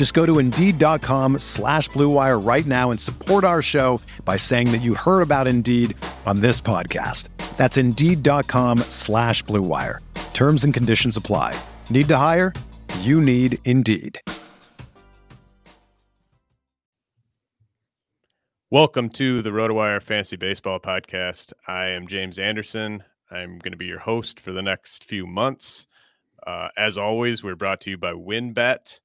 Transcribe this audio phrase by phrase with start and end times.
[0.00, 4.78] Just go to Indeed.com slash BlueWire right now and support our show by saying that
[4.78, 7.28] you heard about Indeed on this podcast.
[7.58, 9.98] That's Indeed.com slash BlueWire.
[10.32, 11.54] Terms and conditions apply.
[11.90, 12.54] Need to hire?
[13.00, 14.18] You need Indeed.
[18.70, 21.52] Welcome to the RotoWire Fantasy Baseball Podcast.
[21.68, 23.04] I am James Anderson.
[23.30, 25.86] I'm going to be your host for the next few months.
[26.46, 28.98] Uh, as always, we're brought to you by WynnBET,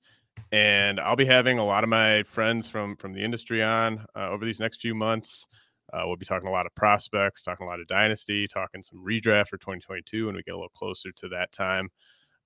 [0.56, 4.30] and I'll be having a lot of my friends from from the industry on uh,
[4.30, 5.48] over these next few months.
[5.92, 9.04] Uh, we'll be talking a lot of prospects, talking a lot of dynasty, talking some
[9.06, 11.90] redraft for 2022 when we get a little closer to that time.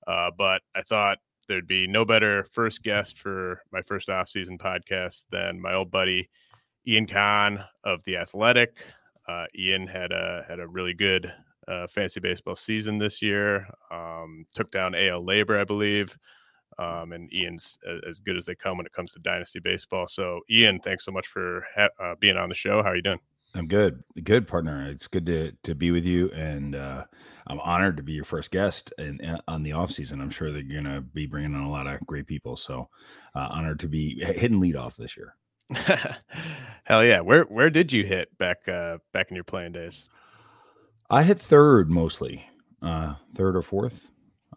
[0.07, 5.25] Uh, but I thought there'd be no better first guest for my first offseason podcast
[5.29, 6.31] than my old buddy
[6.87, 8.83] Ian Kahn of the Athletic.
[9.27, 11.31] Uh, Ian had a had a really good
[11.67, 13.67] uh, fantasy baseball season this year.
[13.91, 16.17] Um, took down AL LABR, I believe.
[16.79, 17.77] Um, and Ian's
[18.07, 20.07] as good as they come when it comes to dynasty baseball.
[20.07, 22.81] So, Ian, thanks so much for ha- uh, being on the show.
[22.81, 23.19] How are you doing?
[23.55, 24.89] I'm good, good partner.
[24.89, 27.03] It's good to to be with you, and uh,
[27.47, 30.21] I'm honored to be your first guest and on the off season.
[30.21, 32.55] I'm sure that you're going to be bringing on a lot of great people.
[32.55, 32.89] So,
[33.35, 35.35] uh, honored to be hitting lead off this year.
[36.83, 37.21] Hell yeah!
[37.21, 40.09] Where where did you hit back uh, back in your playing days?
[41.09, 42.45] I hit third mostly,
[42.83, 44.11] uh, third or fourth.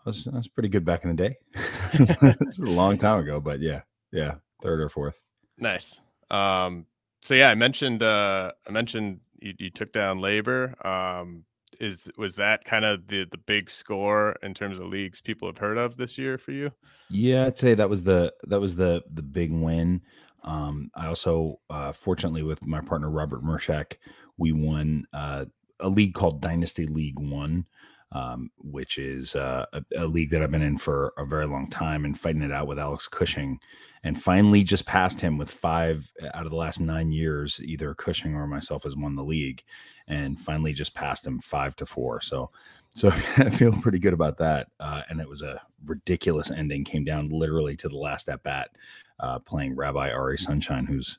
[0.04, 1.36] Was, I was pretty good back in the day.
[1.92, 3.82] it's a long time ago, but yeah,
[4.12, 5.22] yeah, third or fourth.
[5.58, 6.00] Nice.
[6.30, 6.86] Um,
[7.20, 10.84] so yeah, I mentioned uh, I mentioned you, you took down LABR.
[10.84, 11.44] Um,
[11.80, 15.58] is was that kind of the the big score in terms of leagues people have
[15.58, 16.70] heard of this year for you?
[17.10, 20.02] Yeah, I'd say that was the that was the the big win.
[20.44, 23.98] Um, I also, uh, fortunately, with my partner Robert Mershak,
[24.38, 25.44] we won uh,
[25.78, 27.66] a league called Dynasty League One,
[28.12, 31.66] um, which is uh, a, a, league that I've been in for a very long
[31.68, 33.58] time and fighting it out with Alex Cushing,
[34.04, 37.60] and finally just passed him with five out of the last nine years.
[37.64, 39.62] Either Cushing or myself has won the league,
[40.08, 42.20] and finally just passed him five to four.
[42.20, 42.50] So
[42.94, 44.68] so I feel pretty good about that.
[44.80, 46.84] Uh, and it was a ridiculous ending.
[46.84, 48.70] Came down literally to the last at bat,
[49.20, 51.18] uh, playing Rabbi Ari Sunshine, who's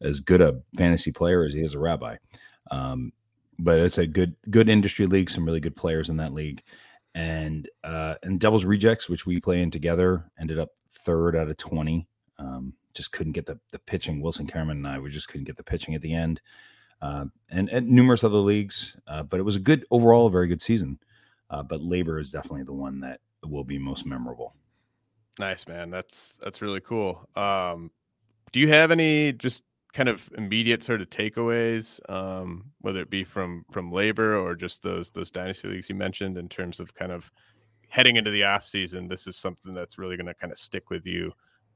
[0.00, 2.16] as good a fantasy player as he is a rabbi.
[2.70, 3.12] Um,
[3.58, 5.30] but it's a good good industry league.
[5.30, 6.62] Some really good players in that league,
[7.14, 11.56] and uh, and Devil's Rejects, which we play in together, ended up third out of
[11.56, 12.08] twenty.
[12.38, 14.20] Um, just couldn't get the the pitching.
[14.20, 16.40] Wilson Karaman and I, we just couldn't get the pitching at the end.
[17.00, 20.48] Uh, and, and numerous other leagues, uh, but it was a good overall, a very
[20.48, 20.98] good season.
[21.48, 24.54] Uh, but LABR is definitely the one that will be most memorable.
[25.38, 25.90] Nice, man.
[25.90, 27.28] That's that's really cool.
[27.36, 27.92] Um,
[28.50, 29.62] do you have any just
[29.92, 34.82] kind of immediate sort of takeaways, um, whether it be from from LABR or just
[34.82, 37.30] those those dynasty leagues you mentioned, in terms of kind of
[37.88, 39.08] heading into the off season?
[39.08, 41.32] This is something that's really going to kind of stick with you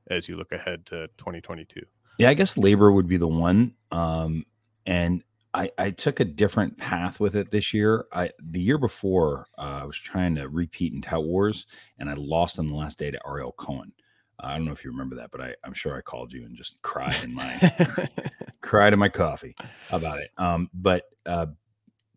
[0.08, 1.80] as you look ahead to 2022.
[2.18, 3.74] Yeah, I guess LABR would be the one.
[3.90, 4.44] Um,
[4.86, 5.22] and
[5.54, 8.06] I, I took a different path with it this year.
[8.12, 11.66] I the year before uh, I was trying to repeat in Tout Wars,
[11.98, 13.92] and I lost on the last day to Ariel Cohen.
[14.42, 16.44] Uh, I don't know if you remember that, but I, I'm sure I called you
[16.44, 18.08] and just cried in my
[18.60, 19.54] cried in my coffee
[19.90, 20.30] about it.
[20.36, 21.46] Um, but uh,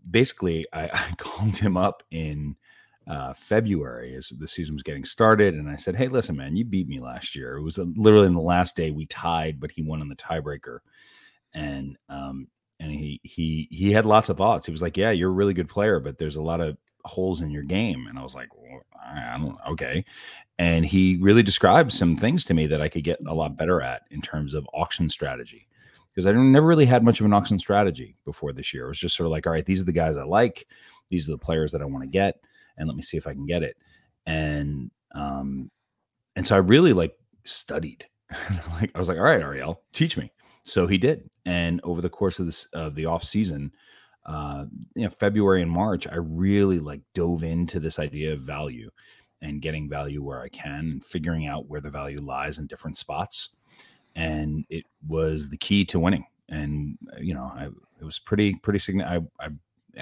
[0.09, 2.55] basically, I, I, called him up in
[3.07, 6.66] uh, February as the season was getting started, and I said, "Hey, listen, man, you
[6.66, 7.57] beat me last year.
[7.57, 10.79] It was literally in the last day we tied, but he won in the tiebreaker."
[11.53, 12.47] And um,
[12.79, 14.66] and he he he had lots of thoughts.
[14.66, 17.41] He was like, "Yeah, you're a really good player, but there's a lot of holes
[17.41, 20.05] in your game." And I was like, well, "I don't okay."
[20.57, 23.81] And he really described some things to me that I could get a lot better
[23.81, 25.67] at in terms of auction strategy
[26.16, 28.85] because I never really had much of an auction strategy before this year.
[28.85, 30.67] It was just sort of like, "All right, these are the guys I like.
[31.09, 32.40] These are the players that I want to get,
[32.78, 33.78] and let me see if I can get it."
[34.25, 35.69] And um,
[36.35, 38.07] and so I really like studied.
[38.79, 40.31] like I was like, "All right, Ariel, teach me."
[40.63, 43.72] So he did, and over the course of this of the off season,
[44.25, 48.89] uh, you know February and March, I really like dove into this idea of value
[49.41, 52.97] and getting value where I can and figuring out where the value lies in different
[52.97, 53.49] spots.
[54.16, 56.25] And it was the key to winning.
[56.49, 57.66] And uh, you know, I
[57.99, 59.29] it was pretty pretty significant.
[59.39, 59.49] I, I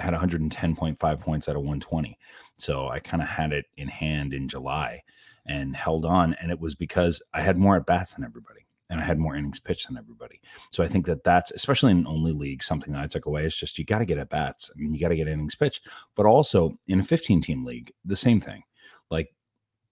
[0.00, 2.18] had 110.5 points out of 120,
[2.56, 5.02] so I kind of had it in hand in July
[5.46, 6.34] and held on.
[6.40, 9.36] And it was because I had more at bats than everybody and I had more
[9.36, 10.40] innings pitched than everybody.
[10.70, 13.56] So I think that that's especially in only league something that I took away is
[13.56, 14.70] just you got to get at bats.
[14.76, 18.16] Mean, you got to get innings pitched, but also in a 15 team league, the
[18.16, 18.62] same thing.
[19.10, 19.34] Like,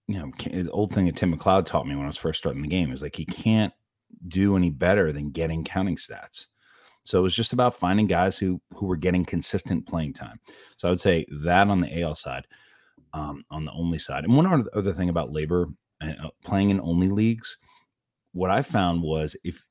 [0.09, 2.62] you know, the old thing that Tim McLeod taught me when I was first starting
[2.62, 3.73] the game is like you can't
[4.29, 6.47] do any better than getting counting stats.
[7.05, 10.38] So it was just about finding guys who who were getting consistent playing time.
[10.77, 12.47] So I would say that on the AL side,
[13.12, 17.09] um, on the only side, and one other thing about LABR uh, playing in only
[17.09, 17.59] leagues
[18.32, 19.67] what I found was if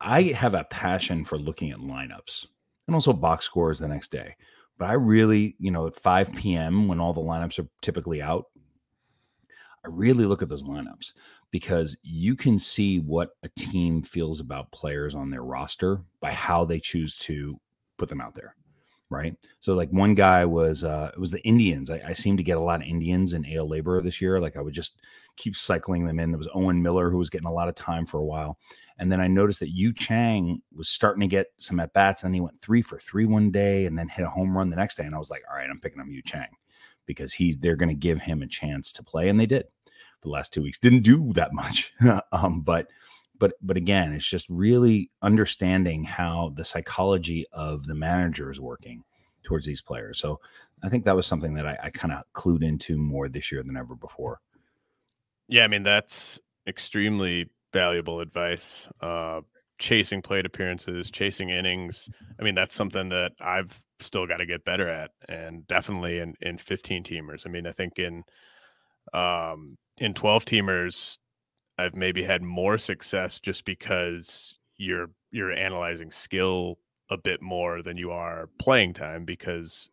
[0.00, 2.46] I have a passion for looking at lineups
[2.86, 4.36] and also box scores the next day,
[4.78, 6.88] but I really, you know, at 5 p.m.
[6.88, 8.46] when all the lineups are typically out,
[9.84, 11.12] I really look at those lineups
[11.50, 16.64] because you can see what a team feels about players on their roster by how
[16.64, 17.58] they choose to
[17.96, 18.54] put them out there
[19.10, 19.34] right?
[19.60, 21.90] So like one guy was uh it was the Indians.
[21.90, 24.40] I, I seem to get a lot of Indians in AL LABR this year.
[24.40, 25.00] Like I would just
[25.36, 26.30] keep cycling them in.
[26.30, 28.58] There was Owen Miller who was getting a lot of time for a while.
[28.98, 32.24] And then I noticed that Yu Chang was starting to get some at bats.
[32.24, 34.76] And he went three for three one day and then hit a home run the
[34.76, 35.04] next day.
[35.04, 36.48] And I was like, all right, I'm picking up Yu Chang
[37.06, 39.28] because he's they're to give him a chance to play.
[39.28, 39.64] And they did
[40.22, 40.78] the last two weeks.
[40.78, 41.94] Didn't do that much.
[42.32, 42.88] um, but
[43.38, 49.02] but but again it's just really understanding how the psychology of the manager is working
[49.44, 50.18] towards these players.
[50.18, 50.40] So
[50.84, 53.62] i think that was something that i, I kind of clued into more this year
[53.62, 54.40] than ever before.
[55.48, 59.40] Yeah i mean that's extremely valuable advice uh
[59.78, 62.08] chasing plate appearances chasing innings.
[62.38, 66.34] I mean that's something that i've still got to get better at and definitely in
[66.40, 67.46] in 15 teamers.
[67.46, 68.24] I mean i think in
[69.12, 71.18] um in 12 teamers
[71.78, 76.78] I've maybe had more success just because you're you're analyzing skill
[77.10, 79.90] a bit more than you are playing time because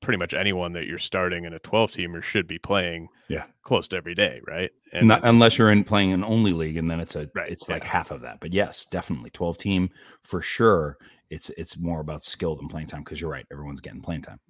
[0.00, 3.44] pretty much anyone that you're starting in a 12 teamer should be playing yeah.
[3.62, 4.70] close to every day right?
[4.92, 7.68] And Not, unless you're in playing an only league and then it's a right, it's
[7.68, 7.74] yeah.
[7.74, 9.90] like half of that but yes definitely 12 team
[10.22, 10.98] for sure
[11.30, 14.40] it's it's more about skill than playing time because you're right everyone's getting playing time.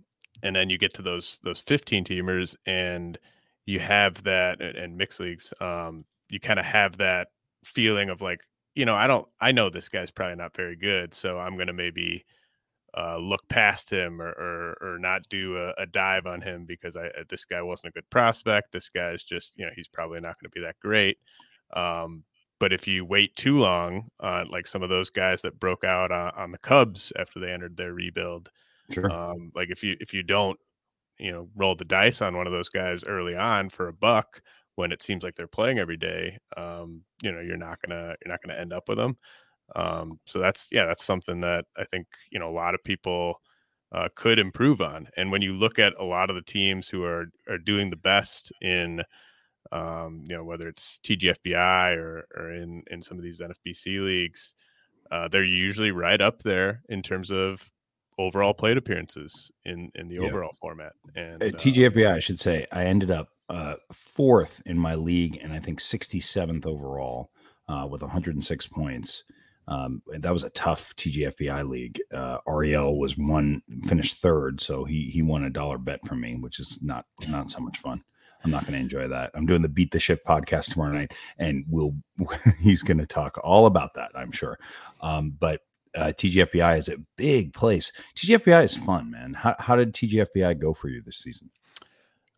[0.42, 3.18] And then you get to those those 15 teamers and
[3.64, 7.28] you have that and mixed leagues um you kind of have that
[7.64, 8.40] feeling of like,
[8.74, 11.68] you know, I don't, I know this guy's probably not very good, so I'm going
[11.68, 12.24] to maybe
[12.96, 16.96] uh, look past him or, or, or not do a, a, dive on him because
[16.96, 18.72] I, uh, this guy wasn't a good prospect.
[18.72, 21.18] This guy's just, you know, he's probably not going to be that great.
[21.74, 22.24] Um,
[22.58, 26.10] but if you wait too long, uh, like some of those guys that broke out
[26.10, 28.48] on, on the Cubs after they entered their rebuild,
[28.90, 29.10] sure.
[29.10, 30.58] um, like if you if you don't,
[31.18, 34.40] you know, roll the dice on one of those guys early on for a buck,
[34.76, 38.32] when it seems like they're playing every day, um, you know, you're not gonna you're
[38.32, 39.16] not gonna end up with them.
[39.74, 43.40] Um, so that's yeah, that's something that I think you know a lot of people
[43.92, 45.08] uh, could improve on.
[45.16, 47.96] And when you look at a lot of the teams who are are doing the
[47.96, 49.02] best in
[49.72, 54.54] um, you know whether it's TGFBI or or in in some of these NFBC leagues,
[55.10, 57.70] uh, they're usually right up there in terms of
[58.18, 60.28] overall plate appearances in in the yeah.
[60.28, 60.92] overall format.
[61.14, 65.52] And uh, TGFBI, I should say, I ended up uh, fourth in my league, and
[65.52, 67.30] I think 67th overall
[67.68, 69.24] uh, with 106 points.
[69.68, 72.00] Um, that was a tough TGFBI league.
[72.12, 76.36] Uh, Ariel was one, finished third, so he he won a dollar bet from me,
[76.36, 78.02] which is not not so much fun.
[78.44, 79.32] I'm not going to enjoy that.
[79.34, 81.96] I'm doing the Beat the Shift podcast tomorrow night, and we'll
[82.60, 84.56] he's going to talk all about that, I'm sure.
[85.00, 85.62] Um, but
[85.96, 87.90] uh, TGFBI is a big place.
[88.14, 89.34] TGFBI is fun, man.
[89.34, 91.50] How how did TGFBI go for you this season?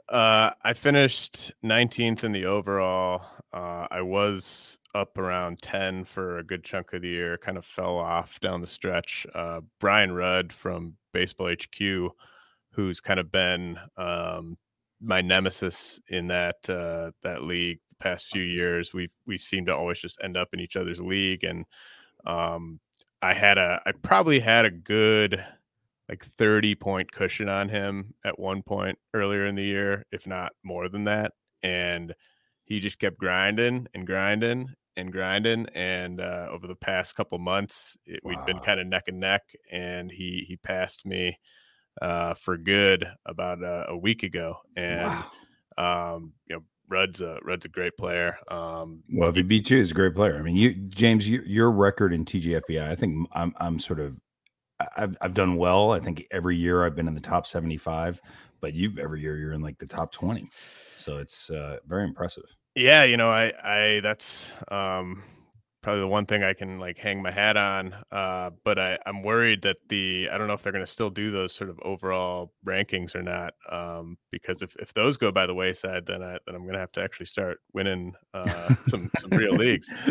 [0.08, 3.22] Uh, I finished 19th in the overall.
[3.52, 7.64] Uh, I was up around 10 for a good chunk of the year, kind of
[7.64, 9.26] fell off down the stretch.
[9.34, 12.12] Uh, Brian Rudd from Baseball HQ,
[12.70, 14.56] who's kind of been um,
[15.00, 18.92] my nemesis in that uh, that league the past few years.
[18.92, 21.64] We we seem to always just end up in each other's league, and
[22.26, 22.80] um,
[23.22, 25.44] I had a I probably had a good
[26.08, 30.52] like 30 point cushion on him at one point earlier in the year, if not
[30.64, 31.32] more than that.
[31.62, 32.14] And
[32.64, 35.66] he just kept grinding and grinding and grinding.
[35.74, 38.30] And uh, over the past couple months, it, wow.
[38.30, 39.42] we'd been kind of neck and neck.
[39.70, 41.38] And he he passed me
[42.00, 44.56] uh, for good about a, a week ago.
[44.76, 45.08] And
[45.78, 46.14] wow.
[46.14, 48.38] um, you know, Rudd's a Rudd's a great player.
[48.48, 50.38] Um, well, if he beat you, he's a great player.
[50.38, 54.16] I mean, you James, you, your record in TGFBI, I think I'm I'm sort of
[54.96, 55.92] I've I've done well.
[55.92, 58.20] I think every year I've been in the top 75,
[58.60, 60.48] but you every year you're in like the top 20.
[60.96, 62.44] So it's uh, very impressive.
[62.74, 65.22] Yeah, you know, I I that's um
[65.82, 67.94] probably the one thing I can like hang my hat on.
[68.10, 71.10] Uh, but I, I'm worried that the I don't know if they're going to still
[71.10, 73.54] do those sort of overall rankings or not.
[73.70, 76.80] Um, because if, if those go by the wayside, then I then I'm going to
[76.80, 79.92] have to actually start winning uh, some some real leagues.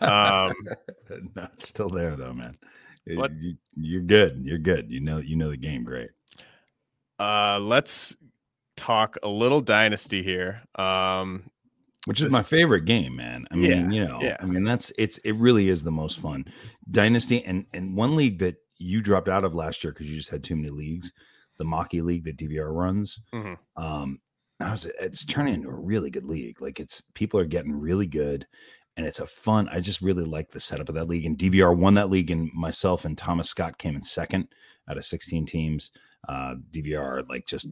[0.00, 0.54] Um,
[1.34, 2.56] not still there though, man.
[3.14, 3.32] What,
[3.76, 4.42] you, are good.
[4.44, 4.90] You're good.
[4.90, 6.10] You know you know the game great.
[7.18, 8.16] Uh, let's
[8.76, 10.62] talk a little dynasty here.
[10.74, 11.50] Um,
[12.06, 13.46] which is my favorite game, man.
[13.50, 14.36] I mean, yeah, you know, yeah.
[14.40, 16.44] I mean, that's it's it really is the most fun
[16.90, 17.44] dynasty.
[17.44, 20.44] And and one league that you dropped out of last year because you just had
[20.44, 21.12] too many leagues,
[21.58, 23.18] the Mocky League that DVR runs.
[23.34, 23.82] Mm-hmm.
[23.82, 24.20] Um,
[24.60, 26.62] I was it's turning into a really good league.
[26.62, 28.46] Like it's people are getting really good,
[28.96, 29.68] and it's a fun.
[29.68, 31.26] I just really like the setup of that league.
[31.26, 34.48] And DVR won that league, and myself and Thomas Scott came in second
[34.88, 35.90] out of 16 teams.
[36.28, 37.68] Uh, DVR like just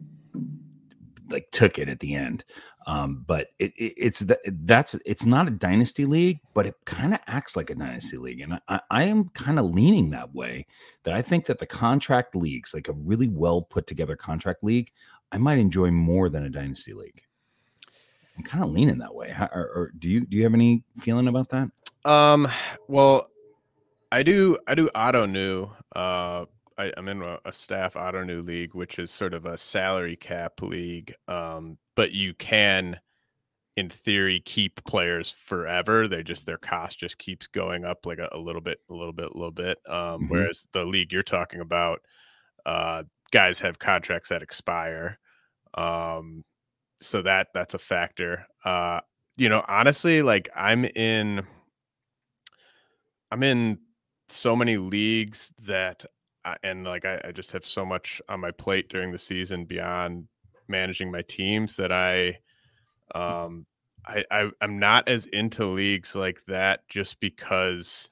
[1.30, 2.44] like took it at the end.
[2.86, 7.14] Um, but it, it, it's that that's it's not a dynasty league, but it kind
[7.14, 10.66] of acts like a dynasty league, and I, I am kind of leaning that way.
[11.04, 14.92] That I think that the contract leagues, like a really well put together contract league,
[15.32, 17.22] I might enjoy more than a dynasty league.
[18.36, 19.30] I'm kind of leaning that way.
[19.30, 21.70] How, or, or do you do you have any feeling about that?
[22.04, 22.48] Um,
[22.88, 23.26] well,
[24.10, 24.58] I do.
[24.66, 25.70] I do Ottoneu.
[25.94, 30.16] Uh, I, am in a, a, staff new league, which is sort of a salary
[30.16, 31.14] cap league.
[31.28, 32.98] Um, but you can,
[33.76, 36.08] in theory, keep players forever.
[36.08, 39.12] They just their cost just keeps going up like a, a little bit, a little
[39.12, 39.78] bit, a little bit.
[39.88, 40.28] Um, mm-hmm.
[40.28, 42.00] Whereas the league you're talking about,
[42.66, 45.18] uh, guys have contracts that expire.
[45.74, 46.44] Um,
[47.04, 48.46] so that that's a factor.
[48.64, 49.00] Uh,
[49.36, 51.46] you know, honestly, like I'm in,
[53.30, 53.78] I'm in
[54.28, 56.04] so many leagues that
[56.62, 60.28] and like I, I, just have so much on my plate during the season beyond
[60.68, 62.38] managing my teams that I
[63.14, 63.66] um
[64.06, 68.10] I, I I'm not as into leagues like that just because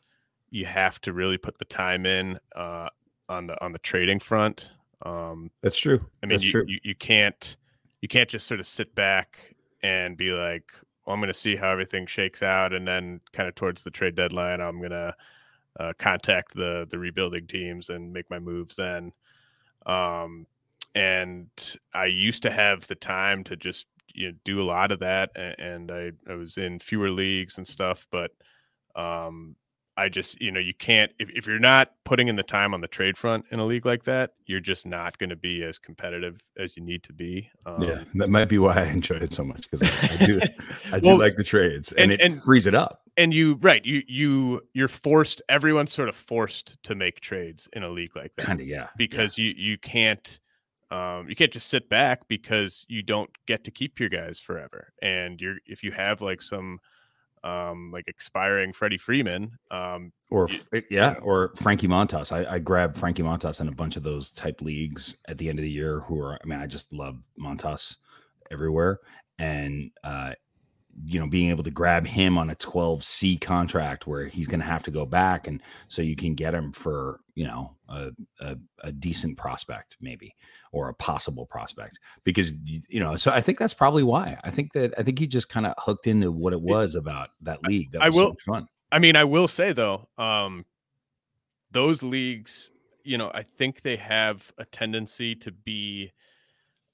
[0.50, 2.88] you have to really put the time in uh
[3.28, 4.70] on the on the trading front.
[5.02, 6.00] Um That's true.
[6.22, 6.64] I mean That's you, true.
[6.66, 7.56] you you can't
[8.02, 10.71] you can't just sort of sit back and be like,
[11.06, 13.90] well, I'm going to see how everything shakes out and then kind of towards the
[13.90, 15.14] trade deadline I'm going to
[15.80, 19.12] uh, contact the the rebuilding teams and make my moves then.
[19.87, 20.47] Um,
[20.94, 21.49] and
[21.94, 25.30] I used to have the time to just you know, do a lot of that,
[25.59, 28.06] and, I, I was in fewer leagues and stuff.
[28.11, 28.30] But
[28.94, 29.56] um,
[29.96, 32.80] I just, you know, you can't if, if you're not putting in the time on
[32.80, 35.78] the trade front in a league like that, you're just not going to be as
[35.78, 37.50] competitive as you need to be.
[37.66, 40.40] Um, yeah, that might be why I enjoy it so much because I, I, do,
[40.92, 43.02] I do well, like the trades and, and it and, frees it up.
[43.18, 43.84] And you, right?
[43.84, 45.42] You, you, you're forced.
[45.50, 48.46] Everyone's sort of forced to make trades in a league like that.
[48.46, 48.88] Kind of, yeah.
[48.96, 49.46] Because yeah.
[49.46, 50.38] you, you can't.
[50.90, 54.92] Um, you can't just sit back because you don't get to keep your guys forever.
[55.00, 56.80] And you're if you have like some
[57.44, 59.50] um, like expiring Freddie Freeman.
[59.70, 60.49] Um, or
[60.90, 62.32] yeah, or Frankie Montas.
[62.32, 65.58] I, I grabbed Frankie Montas in a bunch of those type leagues at the end
[65.58, 66.00] of the year.
[66.00, 67.96] Who are I mean, I just love Montas
[68.50, 69.00] everywhere,
[69.38, 70.32] and uh,
[71.04, 74.66] you know, being able to grab him on a 12C contract where he's going to
[74.66, 75.46] have to go back.
[75.46, 80.34] And so you can get him for, you know, a, a, a, decent prospect, maybe,
[80.70, 81.99] or a possible prospect.
[82.25, 84.38] Because, you know, so I think that's probably why.
[84.44, 87.30] I think that, I think he just kind of hooked into what it was about
[87.40, 87.92] that league.
[87.92, 88.66] That I will, so fun.
[88.90, 90.66] I mean, I will say though, um,
[91.70, 92.70] those leagues,
[93.02, 96.12] you know, I think they have a tendency to be,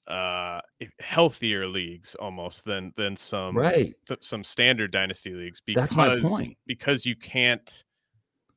[0.09, 0.59] uh
[0.99, 3.93] healthier leagues almost than than some right.
[4.07, 6.57] th- some standard dynasty leagues because that's my point.
[6.65, 7.83] because you can't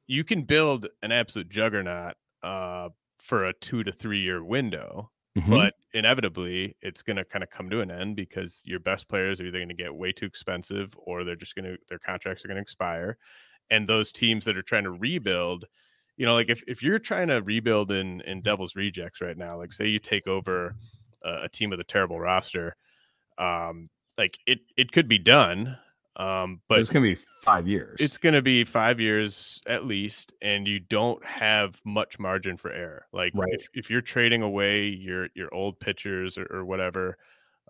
[0.06, 5.50] you can build an absolute juggernaut uh for a two to three year window mm-hmm.
[5.50, 9.40] but inevitably it's going to kind of come to an end because your best players
[9.40, 12.44] are either going to get way too expensive or they're just going to their contracts
[12.44, 13.16] are going to expire.
[13.71, 15.66] And those teams that are trying to rebuild
[16.16, 19.56] you know like if, if you're trying to rebuild in in devil's rejects right now
[19.56, 20.76] like say you take over
[21.25, 22.76] a, team with a terrible roster,
[23.38, 23.88] um,
[24.19, 25.79] like it it could be done.
[26.17, 27.97] Um, but it's gonna be five years.
[27.99, 33.07] It's gonna be five years at least, and you don't have much margin for error.
[33.12, 33.49] Like right.
[33.52, 37.17] if, if you're trading away your your old pitchers or, or whatever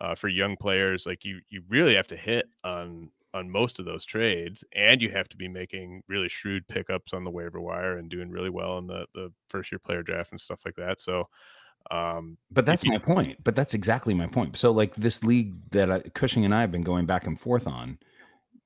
[0.01, 3.85] uh, for young players, like you you really have to hit on on most of
[3.85, 7.97] those trades, and you have to be making really shrewd pickups on the waiver wire
[7.97, 11.01] and doing really well in the the first year player draft and stuff like that.
[11.01, 11.29] So
[11.91, 13.43] um, but that's my point.
[13.43, 14.57] But that's exactly my point.
[14.57, 17.67] So, like this league that I, Cushing and I have been going back and forth
[17.67, 17.99] on,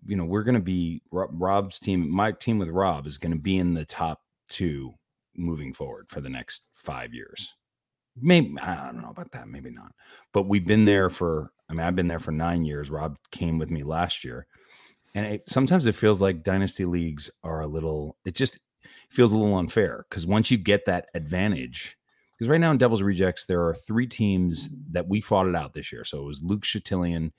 [0.05, 2.11] you know, we're going to be Rob's team.
[2.11, 4.95] My team with Rob is going to be in the top two
[5.37, 7.55] moving forward for the next five years.
[8.21, 9.93] Maybe I don't know about that, maybe not.
[10.33, 12.91] But we've been there for I mean, I've been there for nine years.
[12.91, 14.47] Rob came with me last year.
[15.15, 18.59] And it, sometimes it feels like dynasty leagues are a little, it just
[19.11, 21.96] feels a little unfair because once you get that advantage,
[22.37, 25.73] because right now in Devil's Rejects, there are three teams that we fought it out
[25.73, 26.05] this year.
[26.05, 27.33] So it was Luke Chatillian,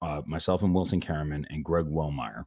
[0.00, 2.44] uh, myself and Wilson Karaman, and Greg Wellemeyer.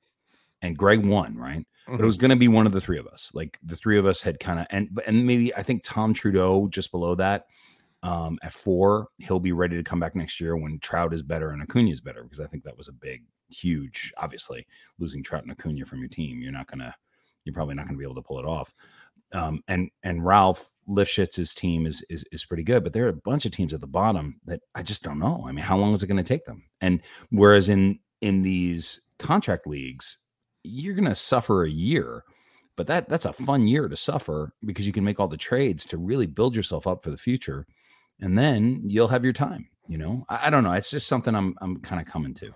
[0.62, 1.60] And Greg won, right?
[1.60, 1.66] Mm-hmm.
[1.86, 2.06] But it mm-hmm.
[2.06, 3.32] was going to be one of the three of us.
[3.34, 6.68] Like the three of us had kind of, and and maybe I think Tom Trudeau
[6.70, 7.48] just below that
[8.04, 9.08] um, at four.
[9.18, 12.02] He'll be ready to come back next year when Trout is better and Acuna is
[12.02, 14.14] better because I think that was a big, huge.
[14.18, 14.66] Obviously,
[15.00, 16.96] losing Trout and Acuna from your team, you're not gonna,
[17.44, 18.74] you're probably not gonna be able to pull it off.
[19.34, 23.14] Um, and and Ralph Lifshitz's team is, is is pretty good, but there are a
[23.14, 25.46] bunch of teams at the bottom that I just don't know.
[25.48, 26.64] I mean, how long is it going to take them?
[26.82, 30.18] And whereas in in these contract leagues,
[30.64, 32.24] you're going to suffer a year,
[32.76, 35.86] but that that's a fun year to suffer because you can make all the trades
[35.86, 37.66] to really build yourself up for the future
[38.22, 39.68] and then you'll have your time.
[39.88, 40.72] You know, I, I don't know.
[40.72, 42.54] It's just something I'm I'm kind of coming to.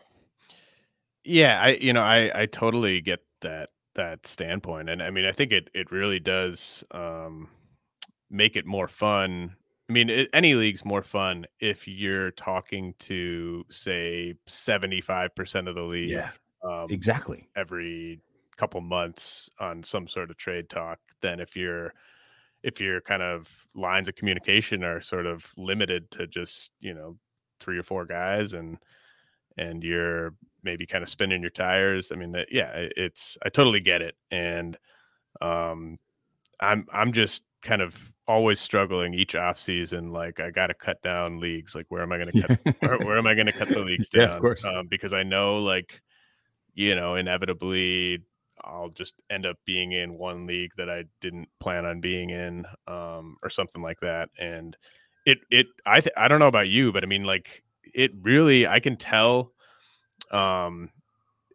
[1.24, 5.32] Yeah, I you know I I totally get that that standpoint, and I mean I
[5.32, 7.50] think it it really does um,
[8.30, 9.56] make it more fun.
[9.90, 15.84] I mean, it, any league's more fun if you're talking to say 75% of the
[15.84, 16.10] league.
[16.10, 16.32] Yeah.
[16.64, 17.48] Um, exactly.
[17.56, 18.20] Every
[18.58, 21.94] couple months on some sort of trade talk than if you're
[22.64, 27.18] if your kind of lines of communication are sort of limited to just you know
[27.60, 28.80] three or four guys and
[29.58, 30.34] and you're
[30.66, 34.16] maybe kind of spinning your tires i mean that yeah it's i totally get it
[34.32, 34.78] and
[35.42, 35.98] um
[36.60, 41.02] i'm i'm just kind of always struggling each off season like i got to cut
[41.02, 43.52] down leagues like where am i going to cut where, where, am i going to
[43.52, 44.66] cut the leagues down yeah, of course.
[44.66, 46.02] Um, because i know like
[46.74, 48.20] you know inevitably
[48.66, 52.66] I'll just end up being in one league that I didn't plan on being in,
[52.88, 54.30] um, or something like that.
[54.40, 54.76] And
[55.26, 58.68] it, it, I, th- I don't know about you, but I mean, like, it really,
[58.68, 59.54] I can tell,
[60.32, 60.90] um,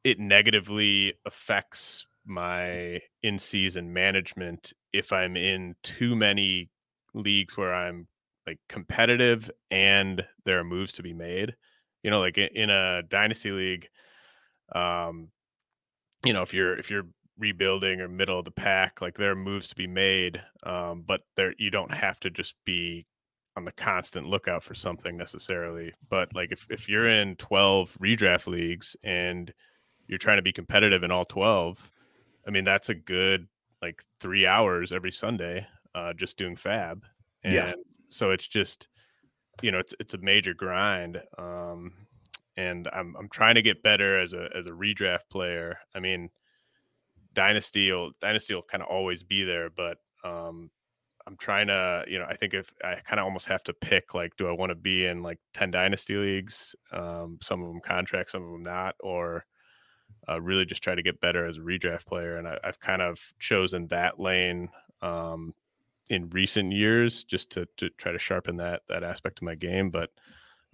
[0.05, 6.71] it negatively affects my in season management if I'm in too many
[7.15, 8.07] leagues where I'm
[8.47, 11.55] like competitive and there are moves to be made.
[12.03, 13.89] You know, like in a dynasty league,
[14.73, 15.31] um,
[16.25, 17.07] you know if you're if you're
[17.39, 21.23] rebuilding or middle of the pack like there are moves to be made um, but
[21.37, 23.07] there you don't have to just be
[23.57, 28.47] on the constant lookout for something necessarily but like if, if you're in 12 redraft
[28.47, 29.53] leagues and
[30.07, 31.91] you're trying to be competitive in all 12
[32.47, 33.49] i mean that's a good
[33.83, 37.03] like three hours every sunday uh, just doing FAAB
[37.43, 37.73] and yeah.
[38.07, 38.87] so it's just
[39.61, 41.93] you know it's it's a major grind um,
[42.61, 45.79] and I'm I'm trying to get better as a as a redraft player.
[45.95, 46.31] I mean,
[47.33, 50.71] dynasty will dynasty will kind of always be there, but um,
[51.31, 54.15] I'm trying to you know I think if I kind of almost have to pick
[54.15, 57.81] like, do I want to be in like ten dynasty leagues, um, some of them
[57.81, 59.47] contract, some of them not, or
[60.29, 62.37] uh, really just try to get better as a redraft player.
[62.37, 64.69] And I, have kind of chosen that lane
[65.03, 65.55] um,
[66.09, 69.91] in recent years just to to try to sharpen that that aspect of my game,
[69.91, 70.11] but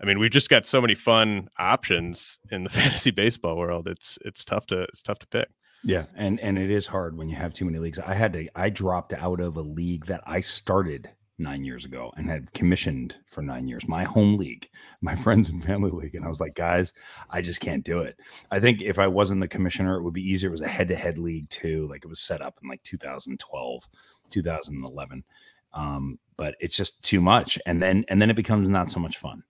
[0.00, 3.88] I mean, we've just got so many fun options in the fantasy baseball world.
[3.88, 5.48] It's it's tough to it's tough to pick.
[5.86, 8.00] Yeah, and and it is hard when you have too many leagues.
[8.00, 12.12] I had to I dropped out of a league that I started nine years ago
[12.16, 13.86] and had commissioned for nine years.
[13.86, 14.68] My home league,
[15.00, 16.92] my friends and family league, and I was like, guys,
[17.30, 18.18] I just can't do it.
[18.50, 20.48] I think if I wasn't the commissioner, it would be easier.
[20.48, 21.86] It was a head to head league too.
[21.88, 23.88] Like it was set up in like 2012,
[24.30, 25.24] 2011.
[25.72, 29.18] Um, but it's just too much, and then and then it becomes not so much
[29.18, 29.44] fun.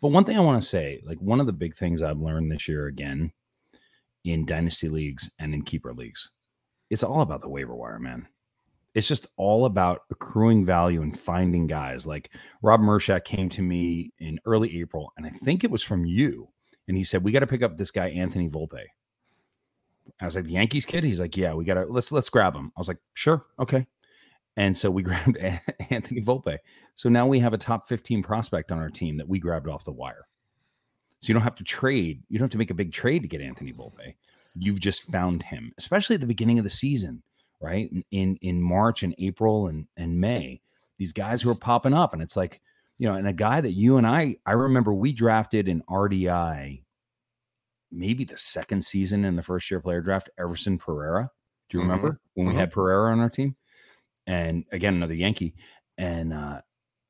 [0.00, 2.50] But one thing I want to say, like one of the big things I've learned
[2.50, 3.30] this year again
[4.24, 6.30] in dynasty leagues and in keeper leagues,
[6.90, 8.26] it's all about the waiver wire, man.
[8.94, 12.06] It's just all about accruing value and finding guys.
[12.06, 12.30] Like
[12.62, 16.48] Rob Mershak came to me in early April, and I think it was from you.
[16.88, 18.84] And he said, We got to pick up this guy, Anthony Volpe.
[20.20, 21.04] I was like, the Yankees kid?
[21.04, 22.72] He's like, Yeah, we gotta let's let's grab him.
[22.76, 23.86] I was like, sure, okay.
[24.56, 25.38] And so we grabbed
[25.90, 26.58] Anthony Volpe.
[26.94, 29.84] So now we have a top 15 prospect on our team that we grabbed off
[29.84, 30.26] the wire.
[31.22, 32.22] So you don't have to trade.
[32.28, 34.14] You don't have to make a big trade to get Anthony Volpe.
[34.54, 37.22] You've just found him, especially at the beginning of the season,
[37.60, 37.90] right?
[38.10, 40.60] In in March and April and, and May,
[40.98, 42.12] these guys who are popping up.
[42.12, 42.60] And it's like,
[42.98, 46.82] you know, and a guy that you and I, I remember we drafted in RDI
[47.94, 51.30] maybe the second season in the first year player draft, Everson Pereira.
[51.68, 52.16] Do you remember mm-hmm.
[52.34, 52.60] when we mm-hmm.
[52.60, 53.56] had Pereira on our team?
[54.26, 55.54] and again another Yankee,
[55.98, 56.60] and uh,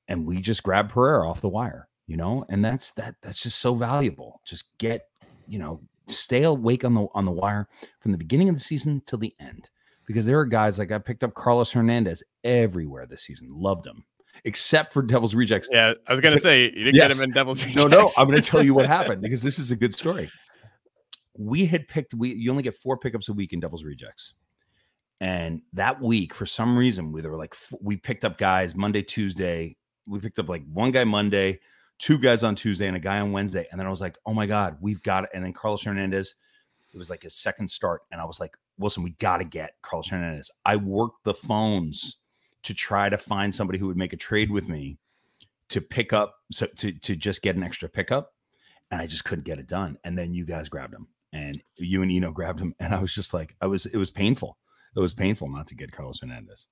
[0.09, 3.61] and we just grabbed Pereira off the wire, you know, and that's that that's just
[3.61, 4.41] so valuable.
[4.45, 5.09] Just get
[5.47, 7.69] you know stay awake on the on the wire
[8.01, 9.71] from the beginning of the season till the end.
[10.07, 13.49] because there are guys like I picked up Carlos Hernandez everywhere this season.
[13.51, 14.05] Loved him,
[14.45, 15.69] except for Devil's Rejects.
[15.71, 17.09] Yeah, I was gonna say you didn't yes.
[17.09, 17.83] get him in Devil's Rejects.
[17.89, 20.31] No, no, I'm gonna tell you what happened because this is a good story.
[21.37, 24.35] We had picked we you only get four pickups a week in Devil's Rejects.
[25.21, 29.77] And that week, for some reason, we were like we picked up guys Monday, Tuesday.
[30.05, 31.61] We picked up like one guy Monday,
[32.03, 33.67] two guys on Tuesday, and a guy on Wednesday.
[33.71, 35.31] And then I was like, oh my God, we've got it.
[35.33, 36.35] And then Carlos Hernandez,
[36.93, 38.03] it was like his second start.
[38.11, 40.51] And I was like, Wilson, we got to get Carlos Hernandez.
[40.67, 42.19] I worked the phones
[42.65, 44.99] to try to find somebody who would make a trade with me
[45.69, 48.35] to pick up, so to, to just get an extra pickup.
[48.91, 49.97] And I just couldn't get it done.
[50.05, 52.75] And then you guys grabbed him and you and Eno grabbed him.
[52.81, 54.59] And I was just like, I was, it was painful
[54.97, 56.67] it was painful not to get Carlos Hernandez.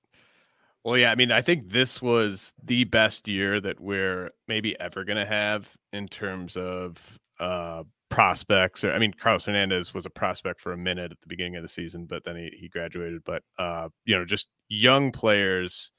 [0.83, 5.03] Well, yeah, I mean, I think this was the best year that we're maybe ever
[5.03, 6.97] going to have in terms of
[7.39, 8.83] uh, prospects.
[8.83, 11.63] Or I mean, Carlos Hernandez was a prospect for a minute at the beginning of
[11.63, 13.23] the season, but then he, he graduated.
[13.23, 15.91] But uh, you know, just young players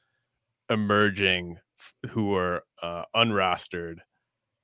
[0.69, 1.59] emerging
[2.11, 3.99] who were uh, unrostered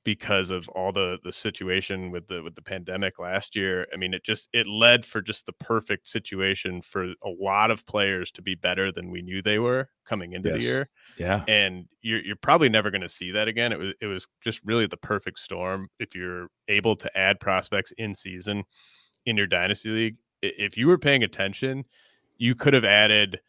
[0.08, 3.86] because of all the the situation with the with the pandemic last year.
[3.92, 7.84] I mean, it just it led for just the perfect situation for a lot of
[7.84, 10.56] players to be better than we knew they were coming into yes.
[10.56, 10.88] the year.
[11.18, 11.44] Yeah.
[11.46, 13.70] And you're you're probably never going to see that again.
[13.70, 17.92] It was it was just really the perfect storm if you're able to add prospects
[17.98, 18.64] in season
[19.26, 20.16] in your dynasty league.
[20.40, 21.84] If you were paying attention,
[22.38, 23.40] you could have added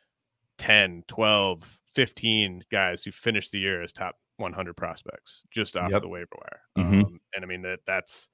[0.58, 6.02] 10, 12, 15 guys who finished the year as top 100 prospects just off yep.
[6.02, 6.86] the waiver wire.
[6.86, 7.00] Mm-hmm.
[7.02, 8.30] Um, and I mean that that's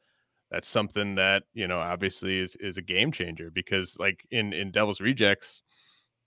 [0.51, 4.71] that's something that you know obviously is is a game changer because like in in
[4.71, 5.61] Devil's Rejects,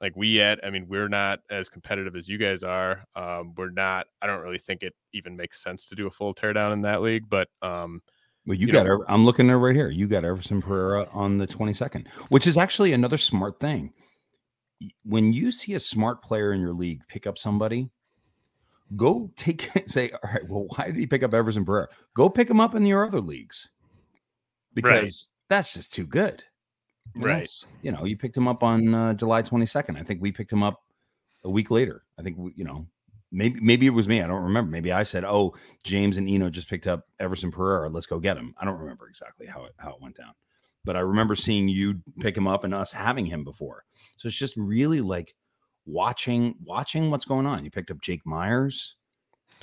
[0.00, 3.04] like we at I mean we're not as competitive as you guys are.
[3.14, 4.06] Um, we're not.
[4.20, 7.02] I don't really think it even makes sense to do a full teardown in that
[7.02, 8.02] league, but um.
[8.46, 8.86] Well, you, you got.
[8.86, 9.90] Know, I'm looking at right here.
[9.90, 13.92] You got Everson Pereira on the 22nd, which is actually another smart thing.
[15.04, 17.90] When you see a smart player in your league pick up somebody,
[18.96, 21.88] go take say, all right, well, why did he pick up Everson Pereira?
[22.14, 23.70] Go pick him up in your other leagues
[24.74, 25.12] because right.
[25.48, 26.44] that's just too good.
[27.16, 27.48] right.
[27.83, 29.98] You know, you picked him up on uh, July 22nd.
[29.98, 30.83] I think we picked him up
[31.44, 32.05] a week later.
[32.18, 32.87] I think, we, you know,
[33.31, 34.22] maybe maybe it was me.
[34.22, 34.70] I don't remember.
[34.70, 37.88] Maybe I said, "Oh, James and Eno just picked up Everson Pereira.
[37.88, 40.33] Let's go get him." I don't remember exactly how it how it went down,
[40.85, 43.85] but I remember seeing you pick him up and us having him before.
[44.16, 45.35] So it's just really like
[45.88, 47.64] watching watching what's going on.
[47.64, 48.94] You picked up Jake Myers.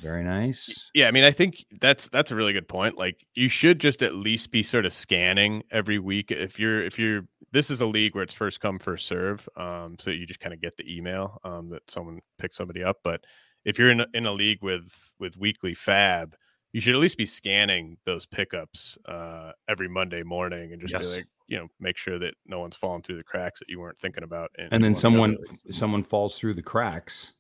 [0.02, 0.90] Very nice.
[0.94, 2.98] Yeah, I mean, I think that's that's a really good point.
[2.98, 6.32] Like, you should just at least be sort of scanning every week.
[6.32, 9.96] If you're if you're this is a league where it's first come first serve, um,
[10.00, 12.98] so you just kind of get the email um, that someone picks somebody up.
[13.04, 13.22] But
[13.64, 16.34] if you're in a, in a league with with weekly FAAB,
[16.76, 21.08] you should at least be scanning those pickups uh, every Monday morning and just yes.
[21.08, 23.80] be like, you know make sure that no one's falling through the cracks that you
[23.80, 25.38] weren't thinking about and then someone
[25.72, 27.34] someone falls through the cracks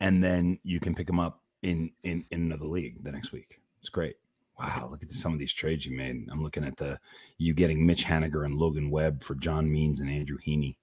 [0.00, 3.60] and then you can pick them up in in in another league the next week.
[3.78, 4.16] It's great.
[4.58, 6.26] Wow look at some of these trades you made.
[6.32, 6.98] I'm looking at the
[7.38, 10.74] you getting mitch haniger and logan webb for john means and andrew heaney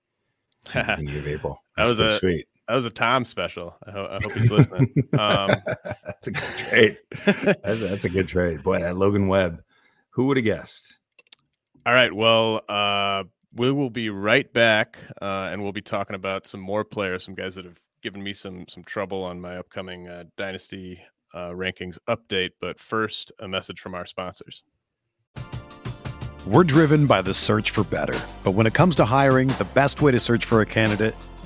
[0.74, 1.62] of april.
[1.76, 3.76] That was a sweet that was a Tom special.
[3.84, 4.94] I, ho- I hope he's listening.
[5.18, 5.56] Um,
[6.06, 6.98] that's a good trade.
[7.26, 8.62] That's a, that's a good trade.
[8.62, 9.64] Boy, that Logan Webb.
[10.12, 10.96] Who would have guessed?
[11.88, 12.14] All right.
[12.14, 13.24] Well, uh,
[13.56, 17.34] we will be right back, uh, and we'll be talking about some more players, some
[17.34, 21.02] guys that have given me some some trouble on my upcoming uh, dynasty
[21.34, 22.52] uh, rankings update.
[22.62, 24.62] But first, a message from our sponsors.
[26.46, 30.04] We're driven by the search for better, but when it comes to hiring, the best
[30.04, 31.16] way to search for a candidate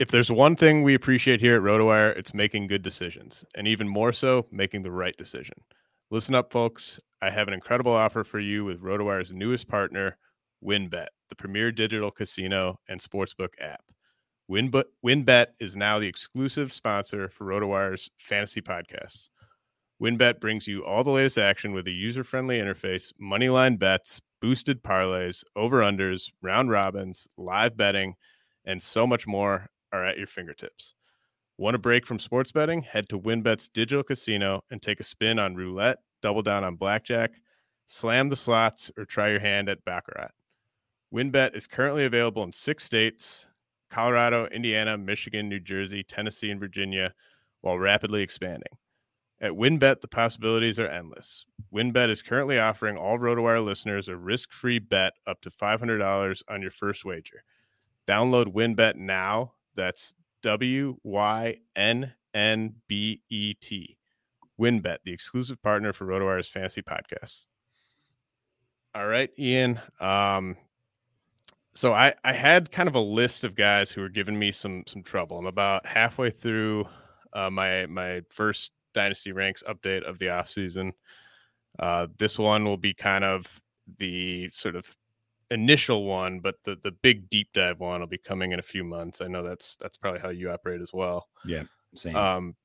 [0.00, 3.86] If there's one thing we appreciate here at RotoWire, it's making good decisions, and even
[3.86, 5.52] more so, making the right decision.
[6.10, 6.98] Listen up, folks.
[7.20, 10.16] I have an incredible offer for you with RotoWire's newest partner,
[10.64, 13.82] WynnBET, the premier digital casino and sportsbook app.
[14.50, 19.28] WinBet, WynnBET is now the exclusive sponsor for RotoWire's fantasy podcasts.
[20.02, 25.44] WynnBET brings you all the latest action with a user-friendly interface, moneyline bets, boosted parlays,
[25.56, 28.14] over/unders, round robins, live betting,
[28.64, 30.94] and so much more are at your fingertips.
[31.58, 32.82] Want a break from sports betting?
[32.82, 37.32] Head to WynnBET's digital casino and take a spin on roulette, double down on blackjack,
[37.86, 40.30] slam the slots, or try your hand at Baccarat.
[41.12, 43.46] WynnBET is currently available in six states
[43.90, 47.12] Colorado, Indiana, Michigan, New Jersey, Tennessee, and Virginia,
[47.60, 48.72] while rapidly expanding.
[49.42, 51.44] At WynnBET, the possibilities are endless.
[51.72, 56.62] WynnBET is currently offering all RotoWire listeners a risk free bet up to $500 on
[56.62, 57.42] your first wager.
[58.06, 63.96] Download WynnBET now that's W Y N N B E T.
[64.60, 67.44] WynnBET, the exclusive partner for RotoWire's fantasy podcast.
[68.94, 69.80] All right, Ian.
[70.00, 70.56] Um,
[71.72, 74.82] so I, I had kind of a list of guys who were giving me some
[74.86, 75.38] some trouble.
[75.38, 76.86] I'm about halfway through
[77.32, 80.92] uh, my my first dynasty ranks update of the offseason.
[81.78, 83.62] Uh, this one will be kind of
[83.98, 84.94] the sort of
[85.50, 88.84] initial one, but the the big deep dive one will be coming in a few
[88.84, 89.20] months.
[89.20, 91.28] I know that's that's probably how you operate as well.
[91.44, 92.16] Yeah, same.
[92.16, 92.56] Um,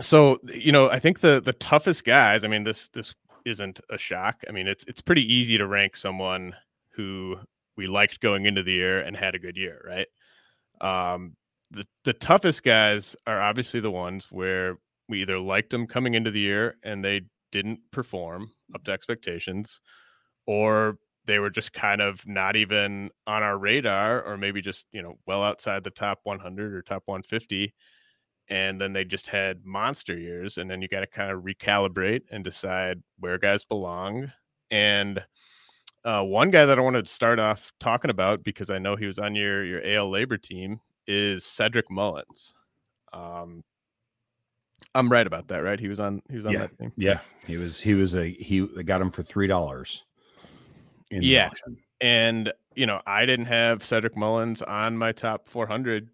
[0.00, 2.44] so you know, I think the the toughest guys.
[2.44, 4.42] I mean, this this isn't a shock.
[4.48, 6.54] I mean, it's it's pretty easy to rank someone
[6.90, 7.36] who
[7.76, 10.08] we liked going into the year and had a good year, right?
[10.80, 11.36] Um,
[11.70, 16.30] the the toughest guys are obviously the ones where we either liked them coming into
[16.30, 17.22] the year and they
[17.52, 19.80] didn't perform up to expectations,
[20.46, 25.02] or they were just kind of not even on our radar or maybe just you
[25.02, 27.74] know well outside the top 100 or top 150
[28.48, 32.22] and then they just had monster years and then you got to kind of recalibrate
[32.30, 34.30] and decide where guys belong
[34.70, 35.24] and
[36.04, 39.06] uh, one guy that i wanted to start off talking about because i know he
[39.06, 42.54] was on your your al LABR team is cedric mullins
[43.12, 43.64] um,
[44.94, 46.58] i'm right about that right he was on he was on yeah.
[46.58, 50.04] that team yeah he was he was a he got him for three dollars
[51.10, 51.50] yeah.
[52.00, 56.08] And, you know, I didn't have Cedric Mullins on my top 400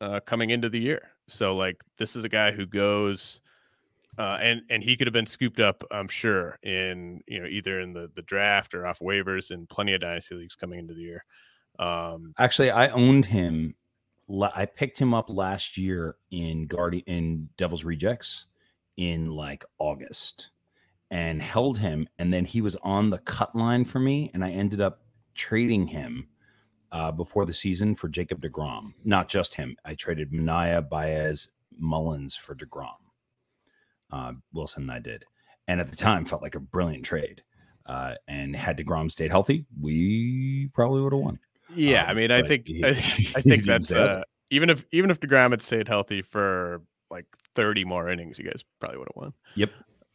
[0.00, 1.10] uh, coming into the year.
[1.26, 3.40] So, like, this is a guy who goes,
[4.16, 7.80] uh, and and he could have been scooped up, I'm sure, in you know either
[7.80, 11.02] in the the draft or off waivers in plenty of dynasty leagues coming into the
[11.02, 11.24] year.
[11.78, 13.74] Um, Actually, I owned him.
[14.54, 18.46] I picked him up last year in Guardian in Devil's Rejects
[18.96, 20.50] in like August
[21.10, 22.08] and held him.
[22.18, 24.30] And then he was on the cut line for me.
[24.34, 25.02] And I ended up
[25.34, 26.28] trading him
[26.92, 28.92] uh, before the season for Jacob DeGrom.
[29.04, 29.76] Not just him.
[29.84, 32.96] I traded Manaea, Baez, Mullins for DeGrom.
[34.10, 35.24] Uh, Wilson and I did.
[35.66, 37.42] And at the time felt like a brilliant trade.
[37.86, 41.38] Uh, and had DeGrom stayed healthy, we probably would have won.
[41.74, 42.88] Yeah, um, I mean, I think he, I,
[43.36, 47.84] I think that's uh, even if even if Degrom had stayed healthy for like thirty
[47.84, 49.32] more innings, you guys probably would have won.
[49.54, 49.70] Yep,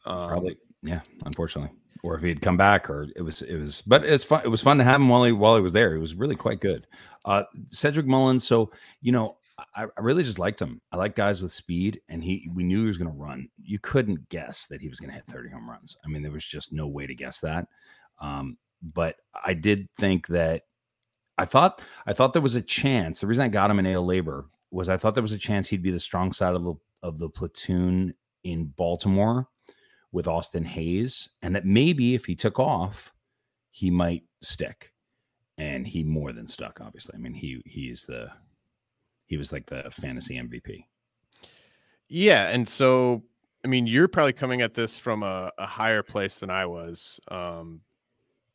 [0.05, 1.75] um, probably yeah, unfortunately.
[2.03, 4.41] Or if he had come back, or it was it was, but it's fun.
[4.43, 5.95] It was fun to have him while he while he was there.
[5.95, 6.85] It was really quite good.
[7.23, 8.43] Uh, Cedric Mullins.
[8.43, 9.37] So you know,
[9.75, 10.81] I, I really just liked him.
[10.91, 13.47] I like guys with speed, and he we knew he was going to run.
[13.61, 15.95] You couldn't guess that he was going to hit thirty home runs.
[16.03, 17.67] I mean, there was just no way to guess that.
[18.19, 19.15] Um, but
[19.45, 20.63] I did think that
[21.37, 23.21] I thought I thought there was a chance.
[23.21, 25.69] The reason I got him in AL LABR was I thought there was a chance
[25.69, 29.47] he'd be the strong side of the of the platoon in Baltimore
[30.13, 33.11] with Austin Hays, and that maybe if he took off,
[33.71, 34.93] he might stick.
[35.57, 37.15] And he more than stuck, obviously.
[37.15, 38.27] I mean, he he is the
[39.25, 40.85] he was like the fantasy MVP.
[42.07, 43.23] Yeah, and so
[43.63, 47.19] I mean, you're probably coming at this from a, a higher place than I was.
[47.29, 47.81] Um,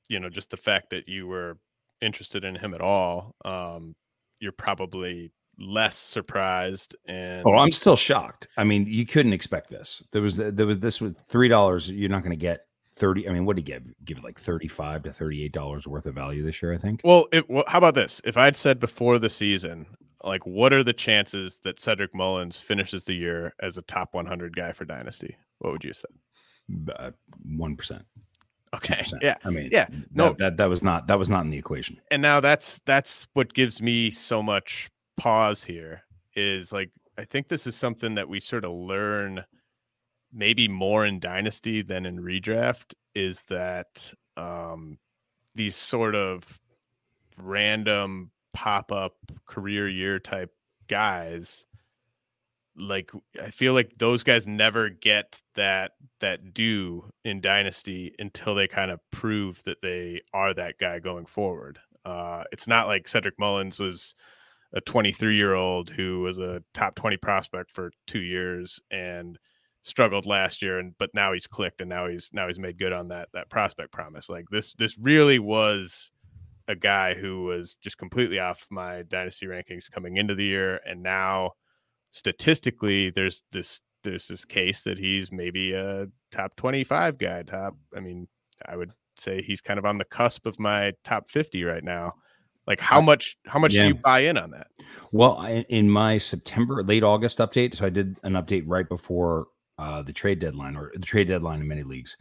[0.09, 1.59] you know, just the fact that you were
[2.01, 3.35] interested in him at all.
[3.45, 3.95] Um,
[4.41, 10.05] you're probably less surprised and oh i'm still shocked i mean you couldn't expect this
[10.13, 12.61] there was there was this was three dollars you're not going to get
[12.99, 13.29] 30.
[13.29, 13.85] I mean, what did he give?
[14.05, 17.01] Give it like 35 to 38 dollars worth of value this year, I think.
[17.05, 18.21] Well, it, well, how about this?
[18.25, 19.87] If I'd said before the season,
[20.25, 24.55] like, what are the chances that Cedric Mullins finishes the year as a top 100
[24.57, 25.37] guy for Dynasty?
[25.59, 26.09] What would you say?
[26.99, 27.13] Uh,
[27.57, 28.03] one percent.
[28.75, 29.03] Okay.
[29.23, 29.37] Yeah.
[29.45, 29.87] I mean, yeah.
[30.13, 30.29] No, No.
[30.31, 32.01] that, that that was not that was not in the equation.
[32.11, 36.03] and now that's that's what gives me so much pause here
[36.35, 39.45] is like I think this is something that we sort of learn
[40.33, 44.99] maybe more in dynasty than in redraft is that um
[45.55, 46.61] these sort of
[47.37, 50.53] random pop-up career year type
[50.89, 51.65] guys
[52.77, 53.11] like
[53.43, 58.91] I feel like those guys never get that that due in dynasty until they kind
[58.91, 61.81] of prove that they are that guy going forward.
[62.05, 64.15] Uh, it's not like Cedric Mullins was
[64.75, 69.39] a 23 year old who was a top 20 prospect for two years and
[69.83, 72.93] struggled last year and but now he's clicked and now he's now he's made good
[72.93, 74.29] on that that prospect promise.
[74.29, 76.11] Like this this really was
[76.67, 80.81] a guy who was just completely off my dynasty rankings coming into the year.
[80.85, 81.53] And now
[82.11, 88.01] statistically there's this there's this case that he's maybe a top 25 guy top i
[88.01, 88.29] mean
[88.67, 92.15] i would say he's kind of on the cusp of my top 50 right now
[92.69, 93.83] like how much how much Yeah.
[93.83, 94.69] do you buy in on that
[95.11, 99.49] Well, I, in my September, late August update, so I did an update right before
[99.79, 102.17] uh, the trade deadline or the trade deadline in many leagues.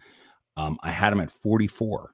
[0.55, 2.13] Um, I had him at 44.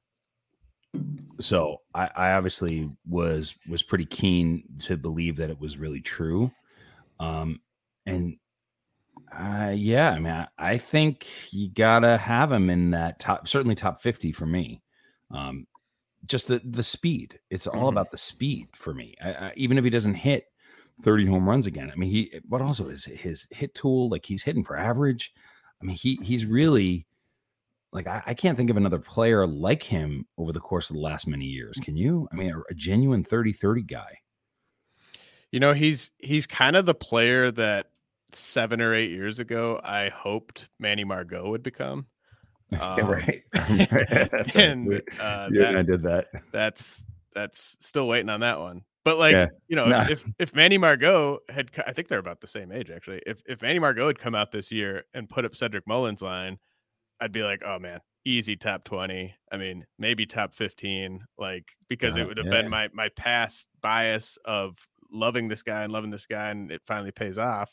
[1.39, 6.51] So I, I obviously was was pretty keen to believe that it was really true.
[7.19, 7.59] Um,
[8.05, 8.37] and
[9.31, 13.75] uh, yeah, I mean, I, I think you gotta have him in that top, certainly
[13.75, 14.81] top 50 for me.
[15.31, 15.65] Um,
[16.25, 17.39] just the the speed.
[17.49, 17.93] It's all Mhm.
[17.93, 19.15] about the speed for me.
[19.21, 20.45] I, I, even if he doesn't hit
[21.01, 21.91] 30 home runs again.
[21.91, 25.33] I mean, he what also is his hit tool, like he's hitting for average.
[25.81, 27.07] I mean, he he's really
[27.91, 31.01] like I, I can't think of another player like him over the course of the
[31.01, 31.77] last many years.
[31.81, 32.27] Can you?
[32.31, 34.19] I mean, a, a genuine 30-30 guy.
[35.51, 37.89] You know, he's he's kind of the player that
[38.31, 42.07] seven or eight years ago I hoped Manny Margot would become.
[42.79, 43.43] Um, right.
[44.55, 46.27] and uh, yeah, that- I did that.
[46.51, 48.83] that's that's still waiting on that one.
[49.05, 49.47] But like Yeah.
[49.67, 50.07] you know, Nah.
[50.09, 53.21] if if Manny Margot had, I think they're about the same age actually.
[53.25, 56.57] If if Manny Margot had come out this year and put up Cedric Mullins line,
[57.19, 59.36] I'd be like, oh man, easy top twenty.
[59.51, 62.62] I mean, maybe top fifteen, like because it would have yeah.
[62.62, 64.77] been my my past bias of
[65.12, 67.71] loving this guy and loving this guy, and it finally pays off.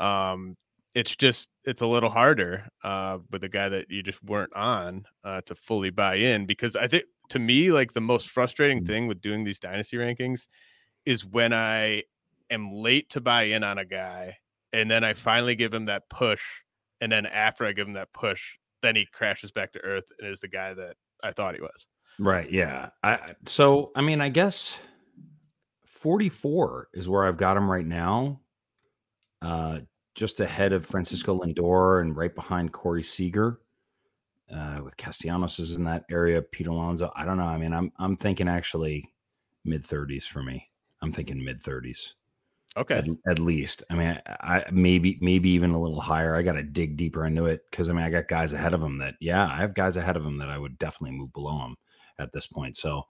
[0.00, 0.56] Um,
[0.94, 5.04] it's just it's a little harder uh, with a guy that you just weren't on
[5.24, 8.86] uh, to fully buy in because I think to me like the most frustrating Mm.
[8.86, 10.48] thing with doing these dynasty rankings
[11.06, 12.02] is when I
[12.50, 14.36] am late to buy in on a guy
[14.72, 16.42] and then I finally give him that push
[17.00, 20.28] and then after I give him that push then he crashes back to earth and
[20.28, 21.86] is the guy that I thought he was.
[22.18, 22.50] Right.
[22.50, 22.90] Yeah.
[23.02, 24.76] I- so I mean, I guess
[25.86, 28.40] 44 is where I've got him right now.
[29.40, 29.80] Uh
[30.14, 33.60] just ahead of Francisco Lindor and right behind Corey Seager.
[34.52, 37.10] Uh with Castellanos is in that area, Pete Alonso.
[37.16, 37.44] I don't know.
[37.44, 39.12] I mean, I'm I'm thinking actually
[39.64, 40.68] mid 30s for me.
[41.00, 42.14] I'm thinking mid 30s
[42.76, 42.96] Okay.
[42.98, 43.84] at, at least.
[43.90, 46.34] I mean, I, I maybe maybe even a little higher.
[46.34, 48.82] I got to dig deeper into it because I mean, I got guys ahead of
[48.82, 51.58] him that yeah, I have guys ahead of him that I would definitely move below
[51.66, 51.76] him
[52.18, 52.76] at this point.
[52.76, 53.06] So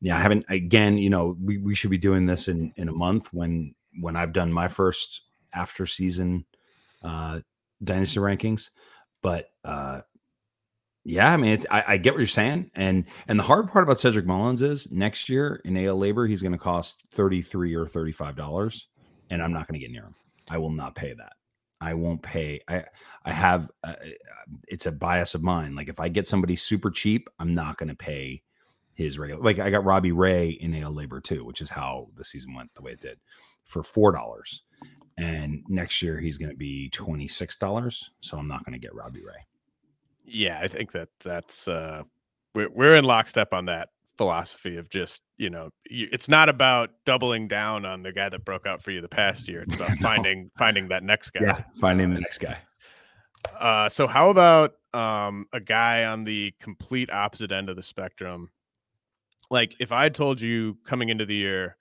[0.00, 0.98] yeah, I haven't again.
[0.98, 4.32] You know, we, we should be doing this in in a month when when I've
[4.32, 5.22] done my first
[5.54, 6.44] after season
[7.02, 7.40] uh
[7.82, 8.70] dynasty rankings,
[9.22, 10.00] but uh
[11.06, 13.84] yeah, I mean, it's I, I get what you're saying, and and the hard part
[13.84, 17.74] about Cedric Mullins is next year in AL LABR he's going to cost thirty three
[17.74, 18.88] or thirty five dollars,
[19.28, 20.14] and I'm not going to get near him.
[20.48, 21.34] I will not pay that.
[21.78, 22.60] I won't pay.
[22.68, 22.84] I
[23.22, 23.96] I have uh,
[24.66, 25.74] it's a bias of mine.
[25.74, 28.42] Like if I get somebody super cheap, I'm not going to pay
[28.94, 29.42] his regular.
[29.42, 32.74] Like I got Robbie Ray in AL LABR too, which is how the season went
[32.74, 33.18] the way it did
[33.64, 34.62] for four dollars,
[35.16, 38.10] and next year he's going to be twenty six dollars.
[38.20, 39.44] So I'm not going to get Robbie Ray.
[40.26, 42.02] Yeah, I think that that's uh
[42.54, 46.90] we're we're in lockstep on that philosophy of just, you know, you, it's not about
[47.04, 49.62] doubling down on the guy that broke out for you the past year.
[49.62, 49.96] It's about No.
[49.96, 51.40] finding finding that next guy.
[51.44, 52.56] Yeah, finding the next guy.
[53.58, 58.50] Uh, so how about um, a guy on the complete opposite end of the spectrum?
[59.50, 61.76] Like if I told you coming into the year,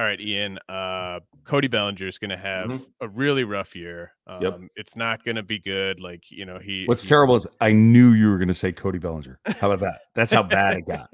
[0.00, 2.86] all right, Ian, uh, Cody Bellinger is going to have Mhm.
[3.02, 4.12] a really rough year.
[4.26, 4.60] Um, Yep.
[4.76, 6.00] It's not going to be good.
[6.00, 6.84] Like you know, he.
[6.86, 9.38] What's he's- terrible is I knew you were going to say Cody Bellinger.
[9.58, 10.00] How about that?
[10.14, 11.12] That's how bad it got.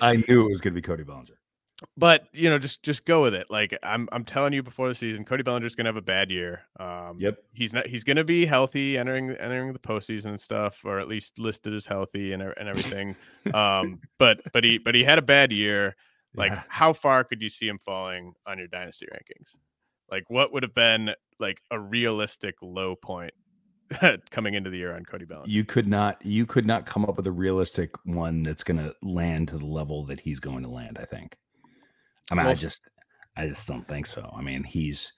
[0.00, 1.34] I knew it was going to be Cody Bellinger.
[1.96, 3.46] but you know, just just go with it.
[3.50, 6.60] Like I'm I'm telling you before the season, Cody Bellinger's gonna have a bad year.
[6.78, 7.38] Um, Yep.
[7.54, 11.38] he's not he's gonna be healthy entering entering the postseason and stuff, or at least
[11.38, 13.16] listed as healthy and and everything.
[13.54, 15.96] um, but but he but he had a bad year.
[16.34, 16.62] Like, Yeah.
[16.68, 19.56] how far could you see him falling on your dynasty rankings?
[20.10, 23.32] Like, what would have been like a realistic low point
[24.30, 25.48] coming into the year on Cody Bellinger?
[25.48, 28.94] you could not you could not come up with a realistic one that's going to
[29.02, 31.36] land to the level that he's going to land i think
[32.30, 32.88] i mean i just
[33.36, 35.12] i just don't think so i mean he's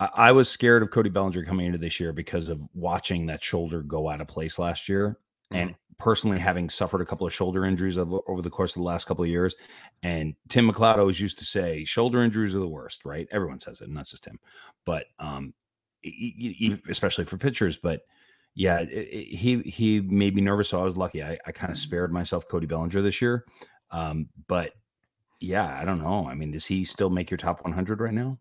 [0.00, 3.42] I, I was scared of cody bellinger coming into this year because of watching that
[3.42, 5.18] shoulder go out of place last year
[5.54, 8.86] and personally having suffered a couple of shoulder injuries over, over the course of the
[8.88, 9.54] last couple of years
[10.02, 13.80] and tim mcleod always used to say shoulder injuries are the worst right everyone says
[13.80, 14.38] it not just him
[14.84, 15.54] but um
[16.88, 18.00] especially for pitchers but
[18.54, 21.22] yeah, it, it- he he made me nervous, so I was lucky.
[21.22, 23.46] I, I kind of spared myself Cody Bellinger this year,
[23.90, 24.72] um, but
[25.40, 26.26] yeah, I don't know.
[26.28, 28.36] I mean, does he still make your top 100 right now?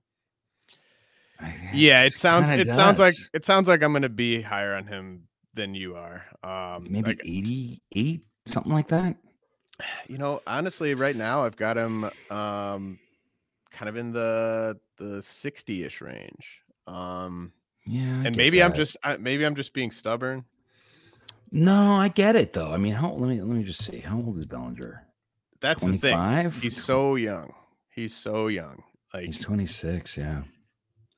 [1.73, 5.29] Yeah, it sounds it sounds like it sounds like I'm gonna be higher on him
[5.53, 6.25] than you are.
[6.43, 9.15] Um, maybe like, 88, something like that.
[10.07, 12.99] you know honestly right now i've got him um
[13.71, 17.51] kind of in the the 60ish range um
[17.87, 20.45] Yeah, I and maybe i'm just I, maybe i'm just being stubborn
[21.53, 22.71] no, I get it though.
[22.71, 23.99] I mean, how let me let me just see.
[23.99, 25.05] How old is Bellinger?
[25.59, 27.53] that's the thing he's so young
[27.89, 28.83] he's so young
[29.13, 30.43] like He's 26, yeah.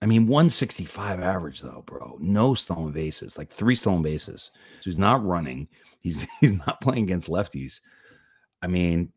[0.03, 2.17] I mean, 165 average though, bro.
[2.19, 4.51] No stolen bases, like three stolen bases.
[4.81, 5.69] So he's not running.
[6.01, 7.79] He's he's not playing against lefties.
[8.61, 9.13] I mean,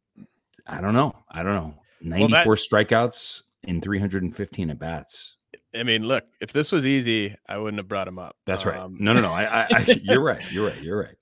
[0.68, 1.12] I don't know.
[1.28, 1.74] I don't know.
[2.03, 5.37] 94 that- strikeouts in 315 at bats.
[5.74, 8.78] i mean look if this was easy i wouldn't have brought him up That's right.
[8.78, 9.32] Um, No, no, no.
[9.32, 10.53] I, I, I you're right.
[10.53, 10.80] You're right.
[10.82, 11.16] You're right.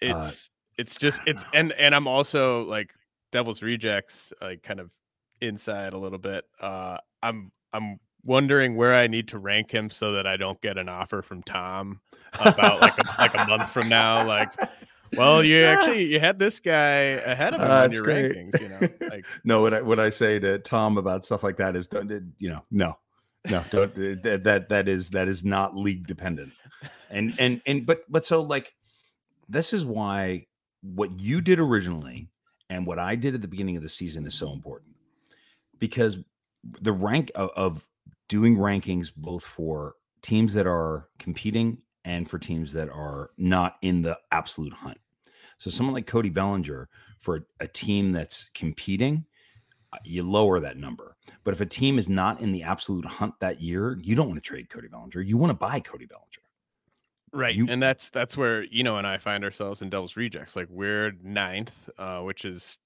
[0.00, 1.50] Uh, it's it's just it's know.
[1.54, 2.94] and and i'm also like
[3.32, 4.90] devil's rejects like kind of
[5.40, 10.12] inside a little bit uh i'm i'm wondering where i need to rank him so
[10.12, 12.00] that i don't get an offer from tom
[12.40, 14.50] about like a, like a month from now like
[15.16, 18.32] well you actually you had this guy ahead of him Uh, on it's your great.
[18.34, 21.56] rankings you know like no, what I what I say to Tom about stuff like
[21.56, 22.98] that is don't you know no
[23.48, 26.52] no don't that that that is that is not league dependent
[27.10, 28.74] and and and but but so like
[29.48, 30.44] this is why
[30.82, 32.28] what you did originally
[32.68, 34.94] and what I did at the beginning of the season is so important
[35.78, 36.18] because
[36.82, 37.84] the rank of, of
[38.28, 44.02] doing rankings both for teams that are competing and for teams that are not in
[44.02, 44.98] the absolute hunt.
[45.58, 49.24] So someone like Cody Bellinger for a team that's competing,
[49.92, 51.16] uh, you lower that number.
[51.44, 54.42] But if a team is not in the absolute hunt that year, you don't want
[54.42, 55.20] to trade Cody Bellinger.
[55.20, 56.42] You want to buy Cody Bellinger.
[57.32, 60.56] right You- and that's that's where you know and i find ourselves in devil's rejects
[60.56, 62.78] like we're ninth uh which is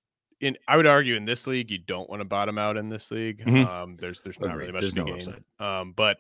[0.42, 3.10] in i would argue in this league you don't want to bottom out in this
[3.10, 3.66] league Mhm.
[3.66, 6.18] um there's there's not really much There's to no gain um but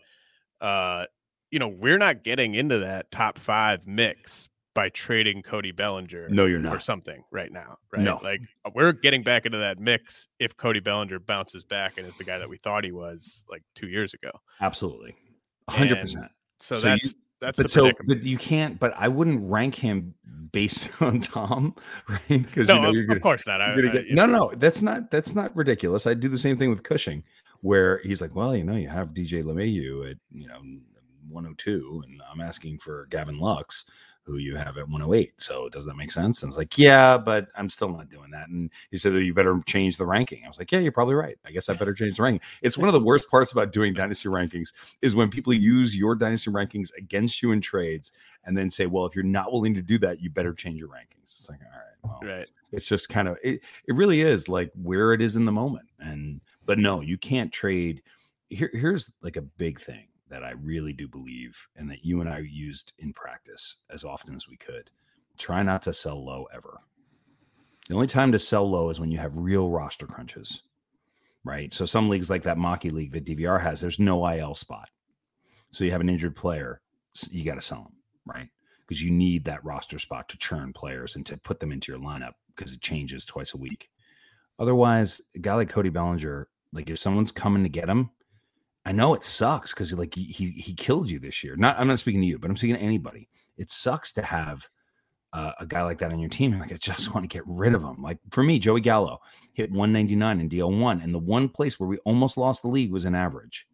[0.62, 1.04] uh
[1.50, 6.46] you know we're not getting into that top five mix by trading cody bellinger No,
[6.46, 6.74] you're not.
[6.74, 8.18] or something right now right No.
[8.22, 12.16] like uh, we're getting back into that mix if cody bellinger bounces back and is
[12.16, 14.30] the guy that we thought he was like two years ago
[14.62, 15.14] Absolutely.
[15.68, 16.00] 100%.
[16.00, 17.10] And so, So you-
[17.42, 20.14] that's but the so but you can't but I wouldn't rank him
[20.52, 21.74] based on Tom,
[22.08, 22.20] right?
[22.28, 24.80] Because no you know of, of course not I, you're I- no, know, no, that's
[24.80, 26.06] not that's not ridiculous.
[26.06, 27.24] I do the same thing with Cushing,
[27.60, 30.60] where he's like, well, you know, you have DJ LeMahieu at you know
[31.28, 33.84] 102, and I'm asking for Gavin Lux,
[34.24, 35.40] who you have at 108.
[35.40, 36.42] So does that make sense?
[36.42, 38.48] And it's like, yeah, but I'm still not doing that.
[38.48, 40.42] And he said, oh, you better change the ranking.
[40.44, 41.36] I was like, yeah, you're probably right.
[41.44, 42.46] I guess I better change the ranking.
[42.62, 46.14] It's one of the worst parts about doing dynasty rankings is when people use your
[46.14, 48.12] dynasty rankings against you in trades
[48.44, 50.88] and then say, well, if you're not willing to do that, you better change your
[50.88, 51.24] rankings.
[51.24, 54.72] It's like, all right, well, right it's just kind of it, it really is like
[54.82, 58.02] where it is in the moment and but no you can't trade
[58.48, 62.28] here here's like a big thing that i really do believe and that you and
[62.28, 64.90] i used in practice as often as we could.
[65.38, 66.80] Try not to sell low ever.
[67.88, 70.62] The only time to sell low is when you have real roster crunches
[71.44, 71.72] right?
[71.72, 74.88] So some leagues like that Maki league that dvr has there's no il spot.
[75.70, 76.80] So you have an injured player
[77.30, 77.92] you got to sell them
[78.24, 78.48] right?
[78.86, 82.00] Because you need that roster spot to churn players and to put them into your
[82.00, 83.90] lineup because it changes twice a week.
[84.58, 88.10] Otherwise, a guy like Cody Bellinger, like if someone's coming to get him,
[88.84, 91.56] I know it sucks because like he, he killed you this year.
[91.56, 93.28] Not I'm not speaking to you, but I'm speaking to anybody.
[93.56, 94.68] It sucks to have
[95.32, 96.58] uh, a guy like that on your team.
[96.58, 98.02] Like I just want to get rid of him.
[98.02, 99.20] Like for me, Joey Gallo
[99.52, 103.04] hit 199 in DL1, and the one place where we almost lost the league was
[103.04, 103.66] an average.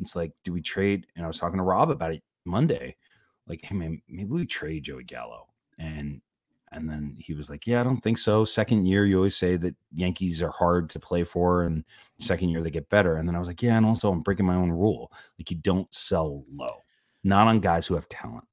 [0.00, 1.06] It's like, do we trade?
[1.16, 2.96] And I was talking to Rob about it Monday.
[3.48, 5.48] Like, hey man, maybe we trade Joey Gallo.
[5.78, 6.20] And
[6.72, 8.44] And then he was like, Yeah, I don't think so.
[8.44, 11.84] Second year, you always say that Yankees are hard to play for, and
[12.18, 13.16] second year they get better.
[13.16, 15.12] And then I was like, Yeah, and also I'm breaking my own rule.
[15.38, 16.82] Like you don't sell low,
[17.24, 18.44] not on guys who have talent.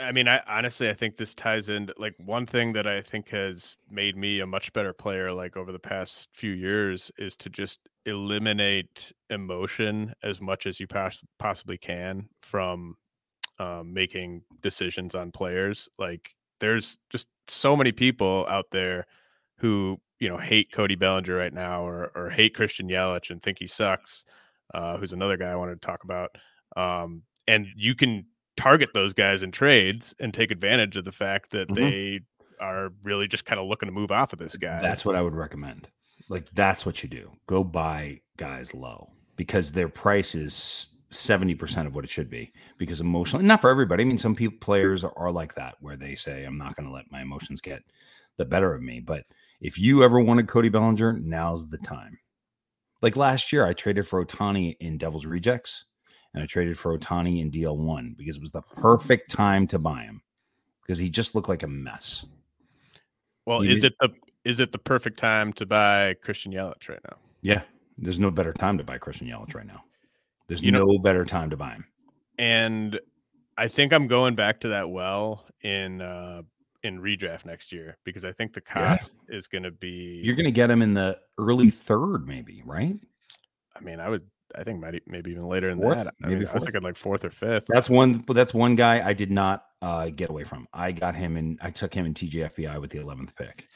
[0.00, 3.28] I mean, I honestly I think this ties in like one thing that I think
[3.28, 7.50] has made me a much better player like over the past few years is to
[7.50, 12.96] just eliminate emotion as much as you pos- possibly can from
[13.58, 15.88] um, making decisions on players.
[15.98, 19.06] Like there's just so many people out there
[19.58, 23.58] who you know hate Cody Bellinger right now or or hate Christian Yelich and think
[23.58, 24.24] he sucks.
[24.72, 26.36] Uh, who's another guy I wanted to talk about.
[26.76, 28.26] Um, and you can
[28.56, 31.82] target those guys in trades and take advantage of the fact that mm-hmm.
[31.82, 32.20] they
[32.60, 34.80] are really just kind of looking to move off of this guy.
[34.80, 35.88] That's what I would recommend.
[36.28, 37.32] Like that's what you do.
[37.46, 43.00] Go buy guys low because their price is 70% of what it should be because
[43.00, 44.02] emotionally not for everybody.
[44.02, 46.86] I mean some people players are, are like that where they say I'm not going
[46.86, 47.82] to let my emotions get
[48.36, 49.24] the better of me, but
[49.60, 52.18] if you ever wanted Cody Bellinger, now's the time.
[53.02, 55.84] Like last year I traded for Ohtani in Devil's Rejects
[56.34, 60.02] and I traded for Ohtani in DL1 because it was the perfect time to buy
[60.02, 60.22] him
[60.82, 62.24] because he just looked like a mess.
[63.46, 64.10] Well, he is it the
[64.44, 67.16] is it the perfect time to buy Christian Yelich right now?
[67.42, 67.62] Yeah,
[67.98, 69.82] there's no better time to buy Christian Yelich right now.
[70.50, 71.84] There's you no know, better time to buy him.
[72.36, 72.98] And
[73.56, 76.42] I think I'm going back to that well in uh
[76.82, 79.36] in redraft next year because I think the cost yeah.
[79.36, 80.20] is going to be.
[80.24, 82.96] You're going to get him in the early third, maybe, right?
[83.76, 84.22] I mean, I would
[84.56, 86.14] I think maybe maybe even later fourth, than that.
[86.24, 87.66] I maybe mean, I was thinking like fourth or fifth.
[87.68, 88.14] That's one.
[88.18, 90.66] But that's one guy I did not uh, get away from.
[90.72, 93.68] I got him and I took him in TGFBI with the eleventh pick.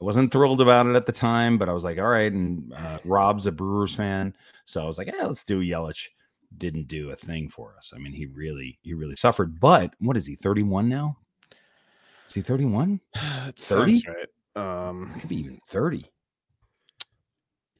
[0.00, 2.32] I wasn't thrilled about it at the time, but I was like, all right.
[2.32, 4.34] And uh, Rob's a Brewers fan,
[4.64, 6.08] so I was like, yeah, let's do Yelich.
[6.56, 7.92] Didn't do a thing for us.
[7.94, 9.58] I mean, he really he really suffered.
[9.58, 10.36] But what is he?
[10.36, 11.16] Thirty one now?
[12.28, 13.00] Is he thirty one?
[13.56, 14.02] Thirty?
[14.06, 14.88] Right.
[14.88, 16.06] Um, it could be even thirty.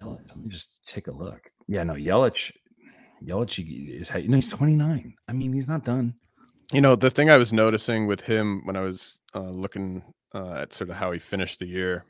[0.01, 1.51] Let me just take a look.
[1.67, 2.53] Yeah, no, Yelich,
[3.25, 5.15] Yelich is you know, he's 29.
[5.29, 6.15] I mean, he's not done.
[6.73, 10.03] You know, the thing I was noticing with him when I was uh, looking
[10.35, 12.05] uh, at sort of how he finished the year,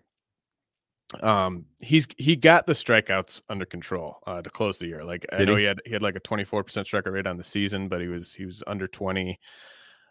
[1.22, 5.05] um, he's he got the strikeouts under control uh, to close the year.
[5.05, 5.62] Like Did I know he?
[5.62, 8.34] he had he had like a 24% strikeout rate on the season, but he was
[8.34, 9.38] he was under 20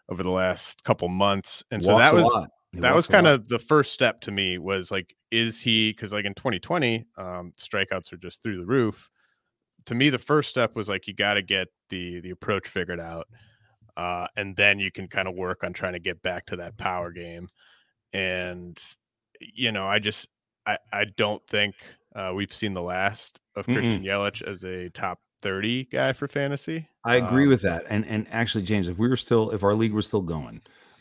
[0.08, 2.30] over the last couple months, and so that was
[2.74, 6.24] that was kind of the first step to me was like, is he because like
[6.24, 9.10] in 2020, um, strikeouts are just through the roof
[9.86, 13.00] to me the first step was like you got to get the the approach figured
[13.00, 13.26] out
[13.96, 16.76] uh, and then you can kind of work on trying to get back to that
[16.76, 17.46] power game
[18.12, 18.78] and
[19.40, 20.28] you know i just
[20.66, 21.74] i i don't think
[22.14, 23.74] uh, we've seen the last of Mm-mm.
[23.74, 28.06] christian yelich as a top 30 guy for fantasy i agree um, with that and
[28.06, 30.60] and actually james if we were still if our league was still going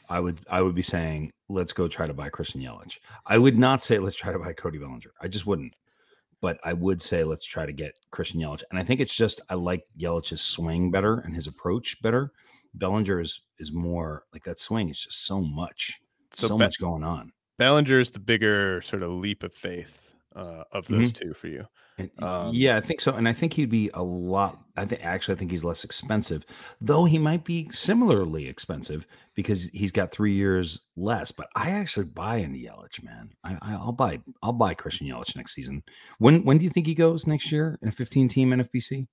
[0.09, 2.99] I would I would be saying let's go try to buy Christian Yelich.
[3.25, 5.11] I would not say let's try to buy Cody Bellinger.
[5.21, 5.73] I just wouldn't
[6.43, 8.63] but I would say let's try to get Christian Yelich.
[8.69, 12.33] And I think it's just I like Yelich's swing better and his approach better.
[12.73, 16.01] Bellinger is is more like that swing is just so much,
[16.31, 17.31] so, so Be- much going on.
[17.57, 20.03] Bellinger is the bigger sort of leap of faith
[20.35, 21.27] uh, of those mm-hmm.
[21.29, 21.65] two for you.
[22.19, 23.13] Um, yeah, I think so.
[23.13, 24.59] And I think he'd be a lot.
[24.75, 26.43] I think actually, I think he's less expensive,
[26.81, 31.31] though he might be similarly expensive because he's got three years less.
[31.31, 33.29] But I actually buy into Yelich, man.
[33.43, 34.19] I, will buy.
[34.41, 35.83] I'll buy Christian Yelich next season.
[36.17, 39.07] When when do you think he goes next year in a 15 team NFBC?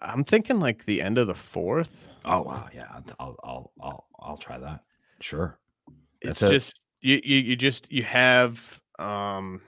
[0.00, 2.10] I'm thinking like the end of the fourth.
[2.24, 2.86] Oh wow, yeah.
[3.18, 4.84] I'll I'll I'll I'll try that.
[5.20, 5.58] Sure.
[6.22, 9.60] That's it's just you, you you just you have um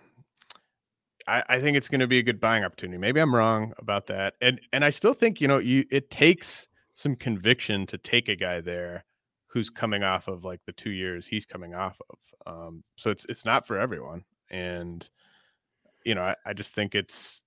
[1.28, 2.98] I, I think it's going to be a good buying opportunity.
[2.98, 6.68] Maybe I'm wrong about that, and and I still think you know you it takes
[6.94, 9.04] some conviction to take a guy there
[9.48, 12.54] who's coming off of like the two years he's coming off of.
[12.54, 15.08] Um, so it's it's not for everyone, and
[16.04, 17.42] you know I, I just think it's.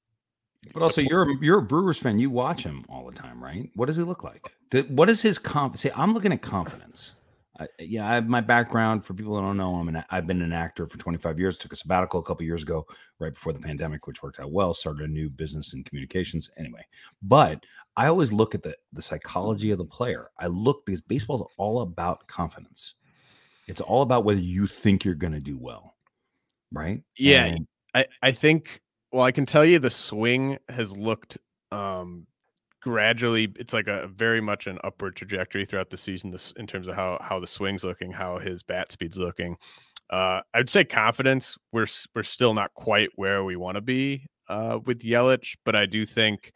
[0.74, 2.20] But also, you're a, you're a Brewers fan.
[2.20, 3.70] You watch him all the time, right?
[3.76, 4.54] What does he look like?
[4.90, 5.82] What is his confidence?
[5.82, 7.16] See, I'm looking at confidence.
[7.60, 9.76] I, yeah, I have my background for people that don't know.
[9.76, 11.58] I'm an I've been an actor for 25 years.
[11.58, 12.88] Took a sabbatical a couple years ago,
[13.20, 14.74] right before the pandemic, which worked out well.
[14.74, 16.50] Started a new business in communications.
[16.58, 16.86] Anyway,
[17.22, 17.66] but
[17.98, 20.30] I always look at the the psychology of the player.
[20.40, 22.96] I look because baseball is all about confidence.
[23.68, 25.96] It's all about whether you think you're going to do well,
[26.72, 27.04] right?
[27.18, 28.82] Yeah, and, I I think.
[29.12, 31.40] Well, I can tell you the swing has looked
[31.72, 32.28] um
[32.82, 36.88] gradually it's like a very much an upward trajectory throughout the season this in terms
[36.88, 39.56] of how how the swing's looking how his bat speed's looking
[40.12, 44.80] uh i'd say confidence we're we're still not quite where we want to be uh
[44.86, 46.52] with yelich but i do think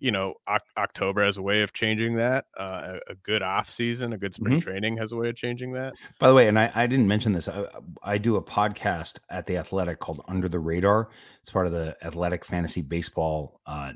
[0.00, 2.44] you know, o- October has a way of changing that.
[2.58, 4.62] Uh, a, a good off season, a good spring Mhm.
[4.62, 5.94] training has a way of changing that.
[6.18, 7.48] By the way, and I, I didn't mention this.
[7.48, 7.64] I,
[8.02, 11.08] I do a podcast at the Athletic called Under the Radar.
[11.40, 13.92] It's part of the Athletic Fantasy Baseball uh,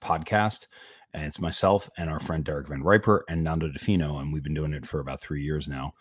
[0.00, 0.66] podcast,
[1.14, 4.42] and it's myself and our friend Derek Van Riper and Nando Di Fino, and we've
[4.42, 5.94] been doing it for about three years now.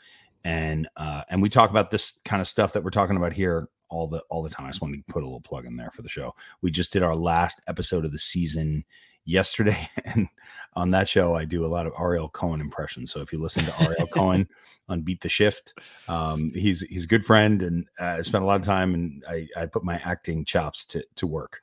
[0.43, 3.67] And uh, and we talk about this kind of stuff that we're talking about here
[3.89, 4.65] all the all the time.
[4.65, 6.35] I just wanted to put a little plug in there for the show.
[6.61, 8.85] We just did our last episode of the season
[9.25, 10.27] yesterday, and
[10.73, 13.11] on that show, I do a lot of Ariel Cohen impressions.
[13.11, 14.47] So if you listen to Ariel Cohen
[14.89, 15.73] on Beat the Shift,
[16.07, 19.23] um, he's he's a good friend, and uh, I spent a lot of time, and
[19.29, 21.61] I, I put my acting chops to to work.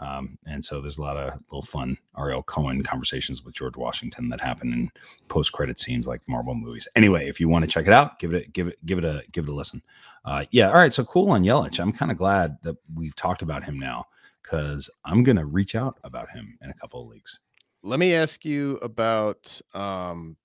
[0.00, 4.28] Um, and so there's a lot of little fun Ariel Cohen conversations with George Washington
[4.30, 4.90] that happen in
[5.28, 6.88] post credit scenes like Marvel movies.
[6.96, 9.22] Anyway, if you want to check it out, give it give it give it a
[9.32, 9.82] give it a listen.
[10.24, 10.94] Uh, yeah, all right.
[10.94, 11.78] So cool on Yelich.
[11.80, 14.06] I'm kind of glad that we've talked about him now
[14.42, 17.38] because I'm gonna reach out about him in a couple of leagues.
[17.82, 20.36] Let me ask you about um,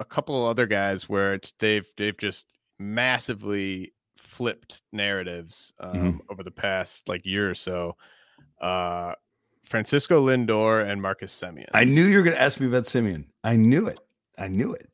[0.00, 2.46] a couple of other guys where it's, they've they've just
[2.78, 6.20] massively flipped narratives um, Mhm.
[6.30, 7.96] over the past like year or so.
[8.60, 9.14] Uh,
[9.64, 11.66] Francisco Lindor and Marcus Semien.
[11.74, 13.24] I knew you were going to ask me about Semien.
[13.42, 13.98] I knew it.
[14.38, 14.88] I knew it.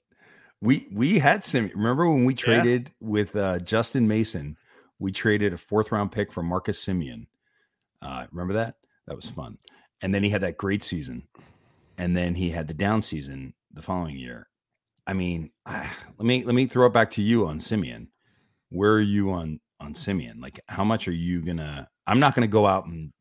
[0.61, 1.75] We we had Semien.
[1.75, 2.39] Remember when we Yeah.
[2.39, 4.57] traded with uh, Justin Mason?
[4.99, 7.27] We traded a fourth round pick for Marcus Semien.
[8.03, 8.77] Uh, remember that?
[9.07, 9.59] That was fun.
[10.03, 11.27] And then he had that great season,
[11.99, 14.49] and then he had the down season the following year.
[15.07, 18.07] I mean, ah, let me let me throw it back to you on Semien.
[18.69, 20.41] Where are you on on Semien?
[20.41, 21.89] Like, how much are you gonna?
[22.07, 23.13] I'm not gonna go out and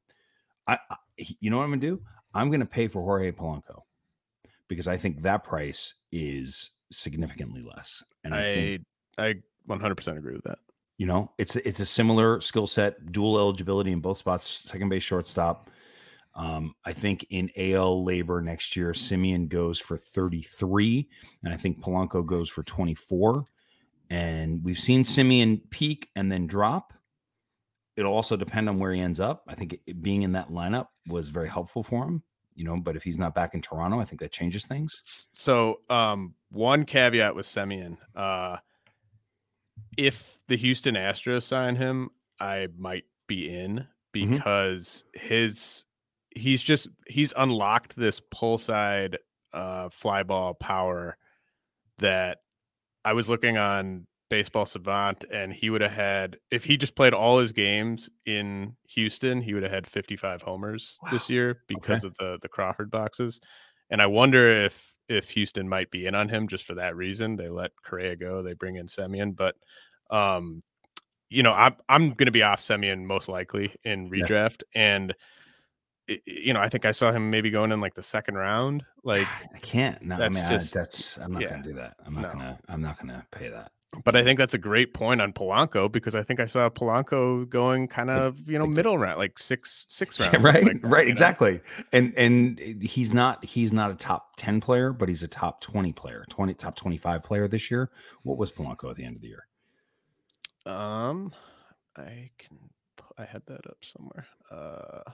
[0.70, 2.02] I, I you know what I'm gonna do?
[2.34, 3.82] I'm gonna pay for Jorge Polanco
[4.68, 8.04] because I think that price is significantly less.
[8.24, 8.86] And I, think,
[9.18, 9.36] I I
[9.68, 10.60] 100% agree with that.
[10.98, 15.04] you know, it's it's a similar skill set, dual eligibility in both spots, second base,
[15.04, 15.70] shortstop.
[16.36, 21.10] Um, I think in AL LABR next year, Semien goes for 33,
[21.44, 23.46] and I think Polanco goes for 24.
[24.12, 26.94] And we've seen Semien peak and then drop.
[28.00, 29.44] It'll also depend on where he ends up.
[29.48, 32.24] I think it, being in that lineup was very helpful for him,
[32.56, 35.28] you know, but if he's not back in Toronto, I think that changes things.
[35.34, 38.58] So, um, one caveat with Semien, uh,
[39.98, 43.86] if the Houston Astros sign him, I might be in
[44.16, 44.32] Mhm.
[44.32, 45.86] because his
[46.36, 49.18] he's just he's unlocked this pull side
[49.52, 51.18] uh fly ball power
[51.98, 52.40] that
[53.04, 57.14] I was looking on baseball savant and he would have had if he just played
[57.14, 62.16] all his games in Houston, he would have had 55 homers this year because of
[62.18, 63.40] the the Crawford boxes.
[63.90, 67.36] And I wonder if if Houston might be in on him just for that reason.
[67.36, 69.56] They let Correa go, they bring in Semien, but
[70.12, 70.62] um
[71.32, 74.26] you know, I'm I'm going to be off Semien most likely in Yeah.
[74.26, 75.14] redraft and
[76.10, 78.36] i- i- you know, I think I saw him maybe going in like the second
[78.36, 78.84] round.
[79.04, 80.02] Like I can't.
[80.02, 81.96] No, That's I mean, just- I, that's I'm not yeah, gonna do that.
[82.06, 82.30] I'm not no.
[82.34, 82.60] gonna.
[82.68, 83.72] I'm not gonna pay that.
[84.06, 87.48] But I think that's a great point on Polanco because I think I saw Polanco
[87.50, 90.80] going kind of you know middle round, like six six Yeah, rounds, something right, like
[90.84, 91.36] right, you know?
[91.38, 91.62] exactly.
[91.94, 95.94] And and he's not he's not a top ten player, but he's a top twenty
[95.94, 97.90] player, twenty top twenty five player this year.
[98.24, 99.48] What was Polanco at the end of the year?
[100.66, 101.34] Um,
[101.98, 102.60] I can
[103.18, 104.28] I had that up somewhere.
[104.52, 105.12] Uh,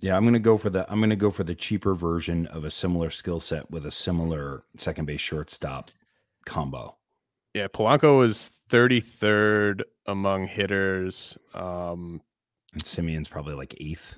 [0.00, 2.70] Yeah, I'm gonna go for the I'm gonna go for the cheaper version of a
[2.70, 5.90] similar skill set with a similar second base shortstop
[6.44, 6.96] combo.
[7.54, 11.36] Yeah, Polanco was thirty third among hitters.
[11.54, 12.20] Um,
[12.72, 14.16] And Semien's probably like eighth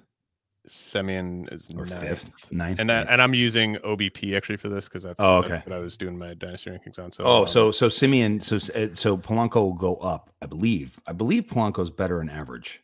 [0.68, 2.00] Semien is or ninth.
[2.00, 2.78] fifth, ninth.
[2.80, 5.62] And I, and I'm using OBP actually for this because that's, Oh, that's okay.
[5.66, 7.12] what I was doing my dynasty rankings on.
[7.12, 10.98] So Oh, um, so so Semien, so uh, so Polanco will go up, I believe.
[11.06, 12.80] I believe Polanco's better in average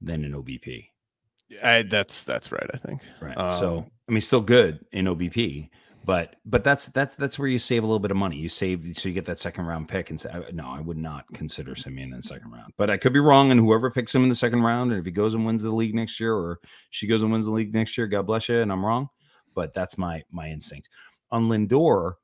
[0.00, 0.86] than in OBP.
[1.62, 2.70] I, that's that's right.
[2.72, 3.02] I think.
[3.20, 3.34] Right.
[3.34, 5.68] so Um, I mean, still good in OBP,
[6.04, 8.36] but but that's that's that's where you save a little bit of money.
[8.36, 10.10] You save so you get that second round pick.
[10.10, 12.72] And say, no, I would not consider Semien in the second round.
[12.76, 13.50] But I could be wrong.
[13.50, 15.70] And whoever picks him in the second round, and if he goes and wins the
[15.70, 18.60] league next year, or she goes and wins the league next year, God bless you.
[18.60, 19.08] And I'm wrong,
[19.54, 20.88] but that's my my instinct.
[21.30, 22.14] On Lindor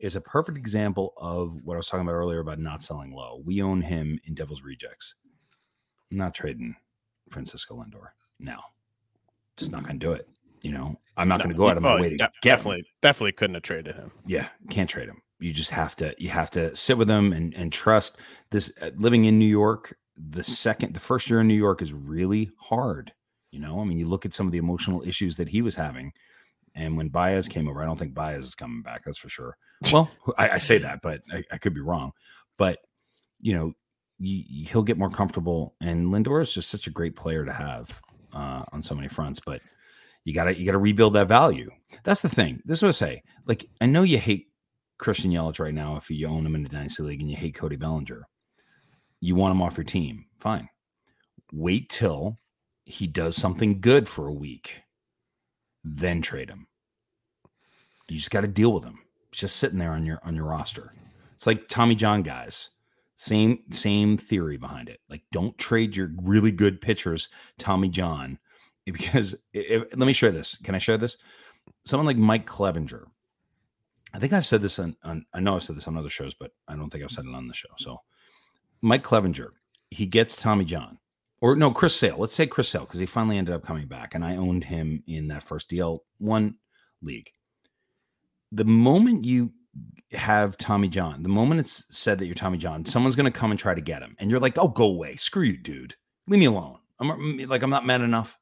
[0.00, 3.42] is a perfect example of what I was talking about earlier about not selling low.
[3.44, 5.14] We own him in Devil's Rejects.
[6.10, 6.74] I'm not trading
[7.30, 8.08] Francisco Lindor
[8.38, 8.64] now.
[9.56, 10.28] Just not going to do it.
[10.62, 12.26] You know, I'm not no, going to go out of my way to de- get
[12.26, 12.40] him.
[12.42, 14.12] definitely definitely couldn't have traded him.
[14.26, 15.22] Yeah, can't trade him.
[15.38, 16.14] You just have to.
[16.18, 18.18] You have to sit with him and and trust
[18.50, 18.72] this.
[18.80, 22.50] Uh, living in New York, the second, the first year in New York is really
[22.58, 23.12] hard.
[23.50, 25.74] You know, I mean, you look at some of the emotional issues that he was
[25.74, 26.12] having,
[26.74, 29.02] and when Baez came over, I don't think Baez is coming back.
[29.04, 29.56] That's for sure.
[29.92, 32.12] Well, I, I say that, but I, I could be wrong.
[32.58, 32.78] But
[33.40, 33.72] you know,
[34.20, 35.74] he'll get more comfortable.
[35.80, 38.00] And Lindor is just such a great player to have
[38.34, 39.40] uh, on so many fronts.
[39.44, 39.62] But
[40.24, 41.70] You gotta you gotta rebuild that value.
[42.04, 42.60] That's the thing.
[42.64, 43.22] This is what I say.
[43.46, 44.48] Like I know you hate
[44.98, 47.54] Christian Yelich right now if you own him in the dynasty league and you hate
[47.54, 48.26] Cody Bellinger.
[49.20, 50.26] You want him off your team.
[50.38, 50.68] Fine.
[51.52, 52.38] Wait till
[52.84, 54.80] he does something good for a week,
[55.84, 56.66] then trade him.
[58.08, 58.98] You just got to deal with him.
[59.30, 60.92] He's just sitting there on your on your roster.
[61.34, 62.70] It's like Tommy John guys.
[63.14, 65.00] Same same theory behind it.
[65.08, 68.38] Like don't trade your really good pitchers Tommy John
[68.92, 70.56] because if, let me share this.
[70.62, 71.16] Can I share this?
[71.84, 73.04] Someone like Mike Clevinger.
[74.12, 76.34] I think I've said this on, on I know I've said this on other shows,
[76.34, 77.68] but I don't think I've said it on the show.
[77.76, 77.98] So
[78.82, 79.50] Mike Clevinger,
[79.90, 80.98] he gets Tommy John
[81.40, 82.16] or no, Chris Sale.
[82.18, 85.02] Let's say Chris Sale because he finally ended up coming back, and I owned him
[85.06, 86.56] in that first DL one
[87.02, 87.30] league.
[88.52, 89.52] The moment you
[90.12, 93.50] have Tommy John, the moment it's said that you're Tommy John, someone's going to come
[93.50, 95.94] and try to get him, and you're like, "Oh, go away, screw you, dude,
[96.26, 98.38] leave me alone." I'm like, I'm not mad enough?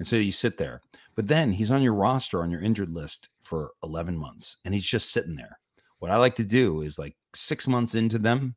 [0.00, 0.80] And so you sit there,
[1.14, 4.86] but then he's on your roster on your injured list for 11 months, and he's
[4.86, 5.58] just sitting there.
[5.98, 8.54] What I like to do is like six months into them,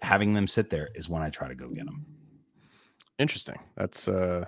[0.00, 2.06] having them sit there is when I try to go get them.
[3.18, 3.58] Interesting.
[3.76, 4.44] That's uh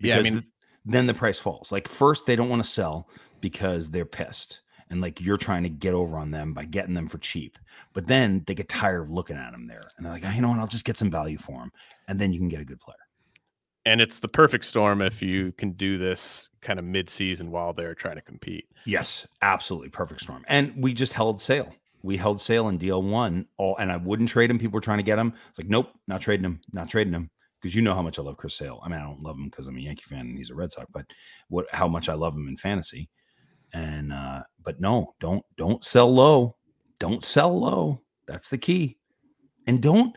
[0.00, 0.44] yeah, I mean
[0.84, 1.70] then the price falls.
[1.70, 3.08] Like first they don't want to sell
[3.40, 7.06] because they're pissed and like you're trying to get over on them by getting them
[7.06, 7.58] for cheap.
[7.92, 10.42] But then they get tired of looking at them there and they're like, oh, you
[10.42, 11.70] know what, I'll just get some value for them
[12.08, 12.96] and then you can get a good player.
[13.86, 17.94] And it's the perfect storm if you can do this kind of mid-season while they're
[17.94, 18.66] trying to compete.
[18.84, 20.44] Yes, absolutely perfect storm.
[20.48, 21.74] And we just held sale.
[22.02, 24.58] We held sale in DL one, all and I wouldn't trade him.
[24.58, 25.34] People were trying to get him.
[25.48, 28.22] It's like, nope, not trading him, not trading him because you know how much I
[28.22, 28.80] love Chris Sale.
[28.82, 30.72] I mean, I don't love him because I'm a Yankee fan and he's a Red
[30.72, 31.04] Sox, but
[31.48, 33.08] what how much I love him in fantasy.
[33.72, 36.56] And uh, but no, don't don't sell low.
[36.98, 38.00] Don't sell low.
[38.26, 38.98] That's the key.
[39.66, 40.16] And don't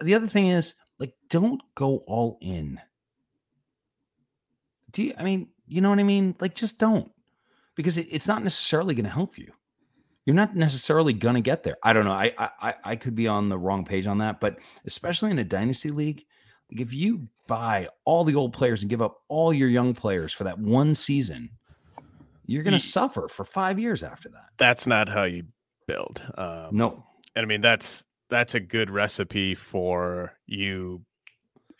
[0.00, 2.80] the other thing is like don't go all in.
[4.96, 6.34] Do you I mean, you know what I mean?
[6.40, 7.10] Like just don't.
[7.74, 9.52] Because it, it's not necessarily going to help you.
[10.24, 11.76] You're not necessarily going to get there.
[11.82, 12.12] I don't know.
[12.12, 15.44] I, I I could be on the wrong page on that, but especially in a
[15.44, 16.24] dynasty league,
[16.72, 20.32] like if you buy all the old players and give up all your young players
[20.32, 21.50] for that one season,
[22.46, 24.46] you're going to suffer for five years after that.
[24.56, 25.44] That's not how you
[25.86, 26.22] build.
[26.38, 27.04] Um, no,
[27.36, 31.02] and I mean that's that's a good recipe for you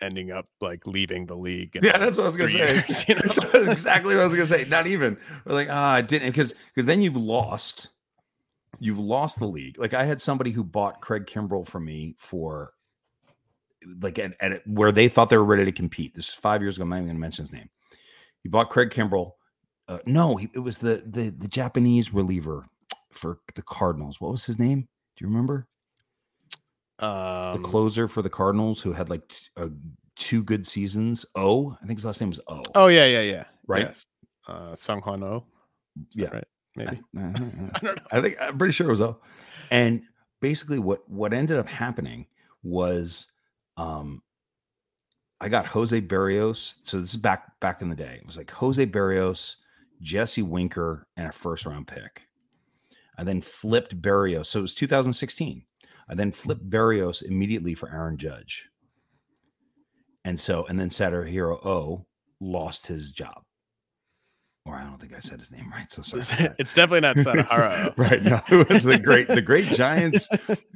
[0.01, 1.77] ending up like leaving the league.
[1.81, 2.75] Yeah, that's what I was gonna say.
[2.75, 3.21] Years, you know?
[3.25, 4.65] that's exactly what I was gonna say.
[4.69, 7.89] Not even We're like, ah, I didn't because because then you've lost.
[8.79, 9.79] You've lost the league.
[9.79, 12.73] Like I had somebody who bought Craig Kimbrel from me for
[14.01, 16.15] like at, at where they thought they were ready to compete.
[16.15, 16.83] This is five years ago.
[16.83, 17.71] I'm not even to mention his name.
[18.43, 19.33] He bought Craig Kimbrel.
[19.89, 22.67] Uh, no, he, it was the the the Japanese reliever
[23.13, 24.21] for the Cardinals.
[24.21, 24.81] What was his name?
[24.81, 25.67] Do you remember?
[26.99, 29.69] Um, the closer for the Cardinals who had like t- uh,
[30.15, 31.27] two good seasons.
[31.35, 32.63] Oh, I think his last name was O.
[32.75, 33.45] Oh yeah, yeah, yeah.
[33.67, 33.87] Right.
[33.87, 34.07] Yes.
[34.49, 35.45] Uh, Seung-hwan Oh.
[36.13, 36.29] Yeah.
[36.29, 36.45] Right.
[36.77, 37.01] Maybe.
[37.17, 37.95] I, I, I, don't know.
[38.13, 39.21] I think I'm pretty sure it was Oh.
[39.71, 40.03] And
[40.41, 42.27] basically, what what ended up happening
[42.63, 43.27] was
[43.77, 44.23] um,
[45.41, 46.77] I got Jose Berrios.
[46.83, 48.19] So this is back back in the day.
[48.21, 49.57] It was like Jose Berrios,
[50.01, 52.27] Jesse Winker, and a first round pick.
[53.19, 54.47] I then flipped Berrios.
[54.47, 55.63] So it was 2016.
[56.09, 58.69] I then flipped Berrios immediately for Aaron Judge.
[60.25, 62.07] And so, and then Hero O
[62.41, 63.43] lost his job
[64.67, 65.91] or I don't think I said his name right.
[65.91, 66.51] So sorry.
[66.59, 67.97] it's definitely not Sadaharu.
[67.97, 68.23] right.
[68.23, 70.29] No, it was the great, the great Giants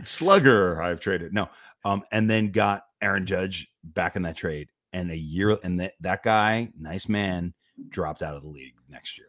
[0.05, 1.35] slugger I've traded.
[1.35, 1.49] No.
[1.85, 4.68] Um, and then got Aaron Judge back in that trade.
[4.93, 7.53] And a year, and that, that guy, nice man,
[7.89, 9.28] dropped out of the league next year,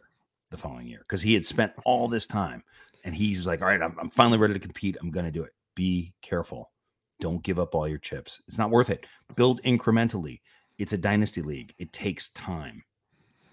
[0.50, 2.62] the following year, because he had spent all this time.
[3.04, 4.96] And he's like, all right, I'm, I'm finally ready to compete.
[5.00, 5.52] I'm going to do it.
[5.74, 6.70] Be careful.
[7.20, 8.42] Don't give up all your chips.
[8.48, 9.06] It's not worth it.
[9.36, 10.40] Build incrementally.
[10.78, 11.74] It's a dynasty league.
[11.78, 12.82] It takes time.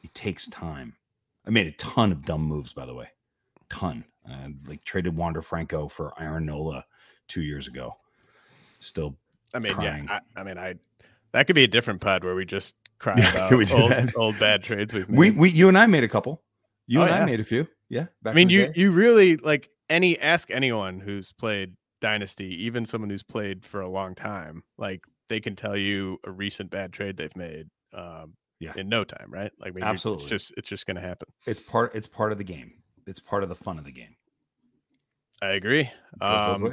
[0.04, 0.96] It takes time.
[1.46, 3.08] I made a ton of dumb moves, by the way.
[3.70, 4.04] Ton.
[4.30, 6.86] Uh, like traded Wander Franco for Aaron Nola
[7.28, 7.96] two years ago.
[8.80, 9.18] Still,
[9.54, 10.06] I mean, crying.
[10.06, 10.20] yeah.
[10.36, 10.76] I, I, mean, I
[11.32, 14.94] that could be a different pod where we just cry about old, old, bad trades
[14.94, 15.18] we've made.
[15.18, 16.44] We, we, you and I made a couple.
[16.88, 17.22] You oh, and yeah.
[17.22, 17.68] I made a few.
[17.90, 18.06] Yeah.
[18.26, 18.74] I mean, you, day.
[18.76, 23.89] you really like any ask anyone who's played Dynasty, even someone who's played for a
[23.89, 27.68] long time, like they can tell you a recent bad trade they've made.
[27.93, 28.74] Um, yeah.
[28.76, 29.52] in no time right?
[29.60, 31.30] Like absolutely it's just it's just gonna happen.
[31.45, 32.74] It's part it's part of the game.
[33.08, 34.16] It's part of the fun of the game.
[35.41, 35.89] I agree.
[36.20, 36.70] Um,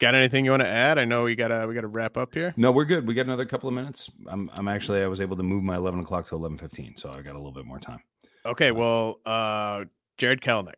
[0.00, 0.98] got anything you want to add?
[0.98, 2.52] I know we gotta we gotta wrap up here.
[2.56, 3.06] No we're good.
[3.06, 4.10] We got another couple of minutes.
[4.28, 7.10] I'm i'm actually i was able to move my 11 o'clock to 11 15 so
[7.10, 8.00] i got a little bit more time.
[8.44, 9.84] Okay well uh
[10.18, 10.74] jarred kelenic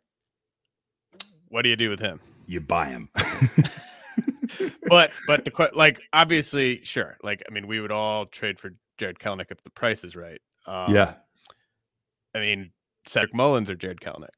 [1.49, 3.09] what do you do with him you buy him
[4.89, 9.19] but but the like obviously sure like i mean we would all trade for Jarred
[9.19, 10.41] Kelenic if the price is right.
[10.67, 11.15] Um, yeah.
[12.35, 12.73] I mean,
[13.07, 14.29] Cedric Mullins or Jarred Kelenic.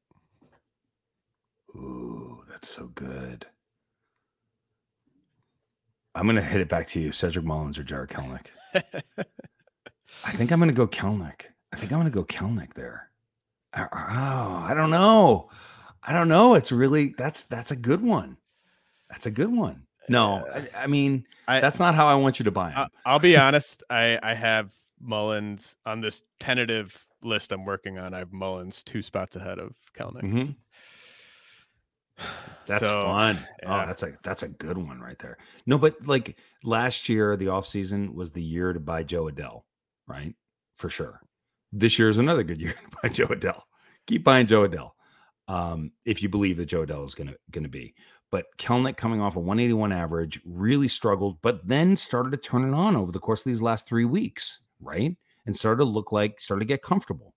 [1.75, 3.45] Ooh, that's so good.
[6.13, 8.47] I'm gonna hit it back to you, Cedric Mullins or Jarred Kelenic.
[10.25, 11.45] I think I'm gonna go Kelenic.
[11.73, 13.09] I think I'm gonna go Kelenic there.
[13.73, 15.49] Oh, I don't know.
[16.03, 16.55] I don't know.
[16.55, 18.37] It's really that's that's a good one.
[19.09, 19.83] That's a good one.
[20.09, 22.87] No, I, I mean I, that's not how I want you to buy him.
[23.05, 23.83] I'll be honest.
[23.89, 28.13] I I have Mullins on this tentative list I'm working on.
[28.13, 30.23] I have Mullins two spots ahead of Kelenic.
[30.23, 30.51] Mm-hmm.
[32.67, 33.39] That's so, fun.
[33.41, 33.83] Oh, yeah.
[33.83, 35.37] Oh, that's a that's a good one right there.
[35.65, 39.63] No, but like last year, the offseason was the year to buy Jo Adell,
[40.07, 40.33] right?
[40.75, 41.19] For sure.
[41.73, 43.61] This year is another good year to buy Jo Adell.
[44.07, 44.91] Keep buying Jo Adell.
[45.47, 47.93] Um, if you believe that Jo Adell is gonna gonna be.
[48.29, 52.73] But Kelenic coming off a 181 average really struggled, but then started to turn it
[52.73, 55.15] on over the course of these last three weeks, right?
[55.45, 57.33] And started to look like started to get comfortable.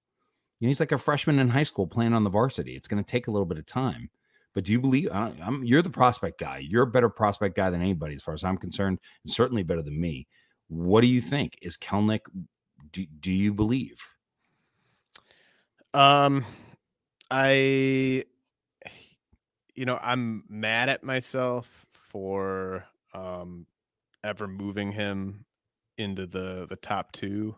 [0.60, 2.76] You know, he's like a freshman in high school playing on the varsity.
[2.76, 4.08] It's going to take a little bit of time
[4.54, 6.58] but do you believe I'm, you're the prospect guy?
[6.58, 9.82] You're a better prospect guy than anybody, as far as I'm concerned, and certainly better
[9.82, 10.28] than me.
[10.68, 11.58] What do you think?
[11.60, 12.20] Is Kelenic?
[12.92, 14.00] Do, do you believe?
[15.92, 16.46] Um,
[17.36, 18.24] I,
[19.74, 23.66] you know, I'm mad at myself for um
[24.22, 25.44] ever moving him
[25.98, 27.56] into the the top two,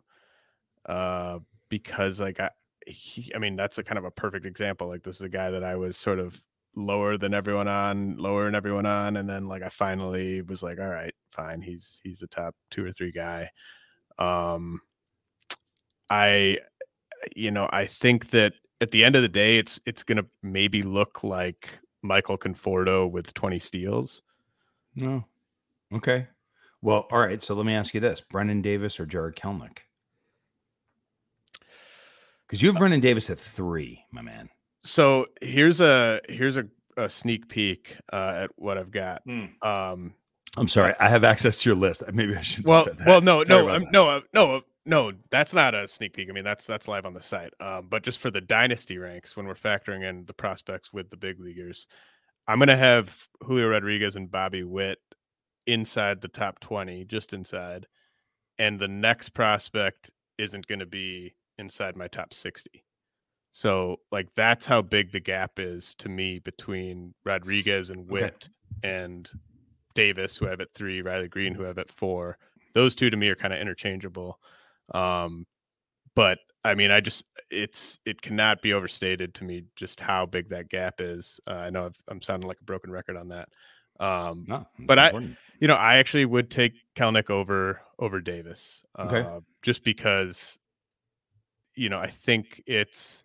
[0.86, 2.50] uh, because like I,
[2.86, 4.88] he, I mean, that's a kind of a perfect example.
[4.88, 6.40] Like this is a guy that I was sort of
[6.74, 10.80] lower than everyone on, lower than everyone on, and then like I finally was like,
[10.80, 13.50] all right, fine, he's he's the top two or three guy.
[14.18, 14.80] Um,
[16.08, 16.60] I,
[17.34, 20.82] you know, I think that at the end of the day, it's it's gonna maybe
[20.82, 24.22] look like Michael Conforto with twenty steals.
[24.94, 25.24] No,
[25.92, 26.28] okay.
[26.82, 27.42] Well, all right.
[27.42, 29.78] So let me ask you this: Brennen Davis or Jarred Kelenic?
[32.46, 34.48] Because you have uh Brennen Davis at three, my man.
[34.82, 36.66] So here's a here's a,
[36.96, 39.26] a sneak peek uh, at what I've got.
[39.26, 39.50] Mm.
[39.64, 40.14] Um,
[40.56, 42.02] I'm sorry, I have access to your list.
[42.12, 42.64] Maybe I should.
[42.64, 45.12] Well, well, no, no, um, no, uh, no, no.
[45.30, 46.28] That's not a sneak peek.
[46.30, 47.52] I mean, that's that's live on the site.
[47.60, 51.16] Um, but just for the dynasty ranks, when we're factoring in the prospects with the
[51.16, 51.86] big leaguers,
[52.48, 54.98] I'm gonna have Julio Rodriguez and Bobby Witt
[55.66, 57.86] inside the top 20, just inside,
[58.58, 62.84] and the next prospect isn't going to be inside my top 60.
[63.52, 68.50] So like that's how big the gap is to me between Rodriguez and Witt
[68.84, 68.98] okay.
[69.00, 69.30] and
[69.94, 72.36] Davis, who have at three, Riley Greene, who have at four.
[72.74, 74.38] Those two to me are kind of interchangeable.
[74.92, 75.46] Um,
[76.14, 80.48] but I mean, I just it's it cannot be overstated to me just how big
[80.48, 81.40] that gap is.
[81.46, 83.48] Uh, I know i am sounding like a broken record on that.
[84.00, 85.32] Um, no, but important.
[85.32, 89.20] I, you know, I actually would take Kelenic over over Davis, okay.
[89.20, 90.58] uh, just because,
[91.74, 93.24] you know, I think it's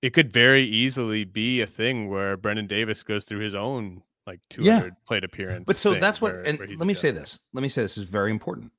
[0.00, 4.40] it could very easily be a thing where Brennen Davis goes through his own like
[4.50, 4.90] 200 yeah.
[5.06, 5.64] plate appearance.
[5.66, 7.40] But so that's what, where, and where let me say this.
[7.52, 8.72] Let me say this is very important.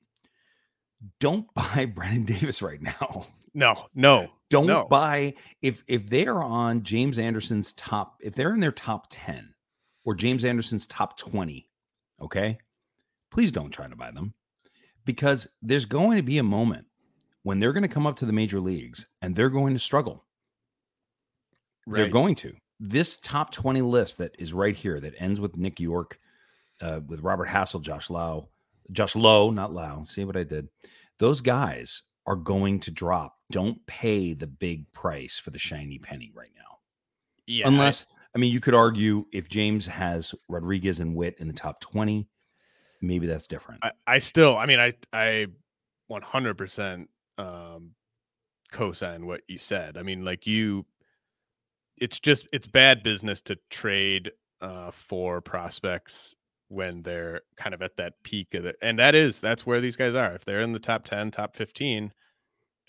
[1.20, 3.28] Don't buy Brennen Davis right now.
[3.54, 4.30] No, no.
[4.49, 4.86] Don't no.
[4.86, 9.54] buy if if they are on James Anderson's top, if they're in their top 10
[10.06, 11.68] or James Anderson's top 20,
[12.22, 12.58] okay?
[13.32, 14.34] Please don't try to buy them
[15.06, 16.86] because there's going to be a moment
[17.41, 20.24] when they're going to come up to the major leagues and they're going to struggle
[21.86, 22.01] Right.
[22.01, 22.54] They're going to.
[22.80, 26.20] This top 20 list that is right here that ends with Nick Yorke,
[26.82, 28.47] uh, with Robert Hassell, Josh Lau,
[28.92, 30.04] Josh Lowe, not Lau.
[30.04, 30.68] See what I did?
[31.20, 33.36] Those guys are going to drop.
[33.52, 36.78] Don't pay the big price for the shiny penny right now.
[37.46, 37.68] Yeah.
[37.68, 41.54] Unless, I, I mean, you could argue if James has Rodriguez and Witt in the
[41.54, 42.28] top 20,
[43.02, 43.84] maybe that's different.
[43.84, 45.48] I, I still, I mean, I, I
[46.12, 47.08] 100%
[47.38, 47.92] um,
[48.72, 49.98] co-sign what you said.
[49.98, 50.86] I mean, like you
[51.98, 54.32] it's just it's bad business to trade
[54.62, 56.36] uh, for prospects
[56.70, 58.76] when they're kind of at that peak of it.
[58.82, 60.34] And that is that's where these guys are.
[60.34, 62.11] If they're in the top 10, top 15,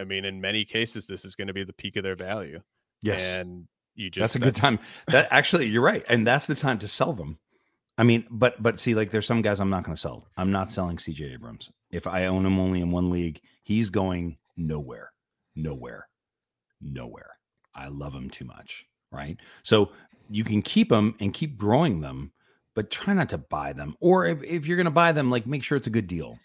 [0.01, 2.61] I mean, in many cases, this is going to be the peak of their value.
[3.03, 3.25] Yes.
[3.25, 4.79] And you just that's a that's, good time.
[5.09, 6.05] That actually, you're right.
[6.09, 7.39] And that's the time to sell them.
[7.97, 10.27] I mean, but but see, like there's some guys I'm not going to sell.
[10.37, 11.71] I'm not selling CJ Abrams.
[11.91, 15.13] If I own him only in one league, he's going nowhere,
[15.55, 16.09] nowhere,
[16.81, 17.31] nowhere.
[17.77, 19.39] I love him too much right?
[19.63, 19.93] So
[20.29, 22.33] you can keep them and keep growing them,
[22.75, 23.97] but try not to buy them.
[24.01, 26.39] Or if, if you're going to buy them, like make sure it's a good deal.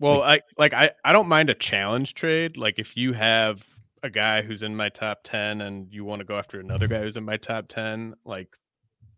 [0.00, 2.56] Well, like, I like I I don't mind a challenge trade.
[2.56, 3.64] Like if you have
[4.02, 7.00] a guy who's in my top 10 and you want to go after another guy
[7.00, 8.56] who's in my top 10, like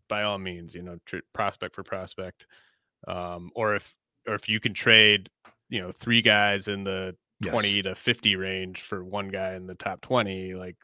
[0.09, 2.47] by all means, you know, tr- prospect for prospect.
[3.09, 3.95] Um, or if
[4.27, 5.31] or if you can trade,
[5.71, 7.53] you know, three guys in the yes.
[7.53, 10.77] 20 to 50 range for one guy in the top 20 like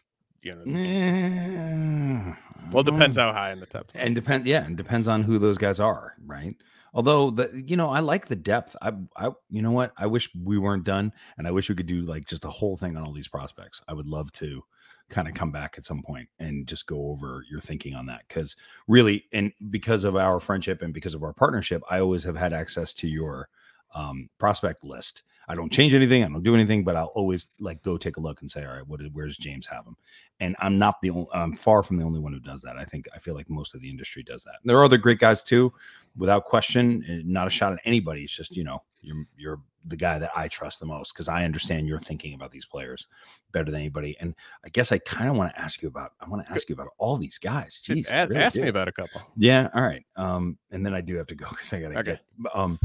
[0.43, 2.35] you know eh,
[2.73, 5.59] well depends how high in the top and depend yeah and depends on who those
[5.59, 6.57] guys are right?
[6.93, 8.77] Although the you know i like the depth.
[8.83, 9.93] I i you know what?
[9.97, 12.77] I wish we weren't done and i wish we could do like just a whole
[12.77, 13.83] thing on all these prospects.
[13.89, 14.63] I would love to
[15.11, 18.23] kind of come back at some point and just go over your thinking on that
[18.29, 22.37] because really and because of our friendship and because of our partnership i always have
[22.37, 23.49] had access to your
[23.93, 26.23] um, prospect list I don't change anything.
[26.23, 28.73] I don't do anything, but I'll always like go take a look and say, all
[28.73, 29.97] right, what is, where's James have him?
[30.39, 32.77] And I'm not the only, I'm far from the only one who does that.
[32.77, 34.55] I think, I feel like most of the industry does that.
[34.65, 35.73] There are other great guys too,
[36.17, 38.23] without question, eh, not a shot at anybody.
[38.23, 41.45] It's just, you know, you're, you're the guy that I trust the most because I
[41.45, 43.09] understand you're thinking about these players
[43.51, 44.17] better than anybody.
[44.21, 46.69] And I guess I kind of want to ask you about, I want to ask
[46.69, 47.83] you about all these guys.
[47.85, 49.21] Jeez, ask, really ask me about a couple.
[49.37, 49.69] Yeah.
[49.75, 50.05] All right.
[50.17, 52.11] Um, and then I do have to go because I got to okay.
[52.13, 52.79] get, um,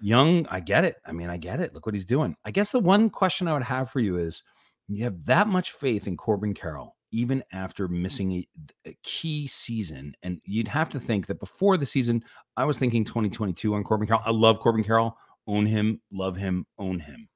[0.00, 0.96] Young, I get it.
[1.04, 1.74] I mean, I get it.
[1.74, 2.36] Look what he's doing.
[2.44, 4.42] I guess the one question I would have for you is
[4.88, 8.44] you have that much faith in Corbin Carroll, even after missing
[8.86, 10.14] a, key season.
[10.22, 12.24] And you'd have to think that before the season,
[12.56, 14.22] I was thinking 2022 on Corbin Carroll.
[14.24, 17.28] I love Corbin Carroll, own him, love him, own him.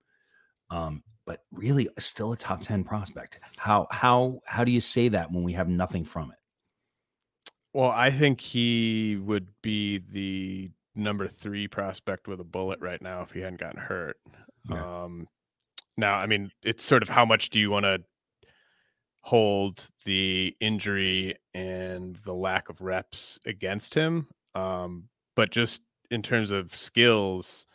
[0.71, 3.39] Um, but really still a top 10 prospect.
[3.57, 6.39] How how how do you say that when we have nothing from it?
[7.73, 13.23] Well, I think he would be the number three prospect with a bullet right now
[13.23, 14.19] if he hadn't gotten hurt.
[14.69, 15.05] Yeah.
[15.05, 15.29] Um,
[15.97, 18.03] now, I mean, it's sort of how much do you want to
[19.21, 24.29] hold the injury and the lack of reps against him?
[24.55, 25.81] Um, but just
[26.11, 27.67] in terms of skills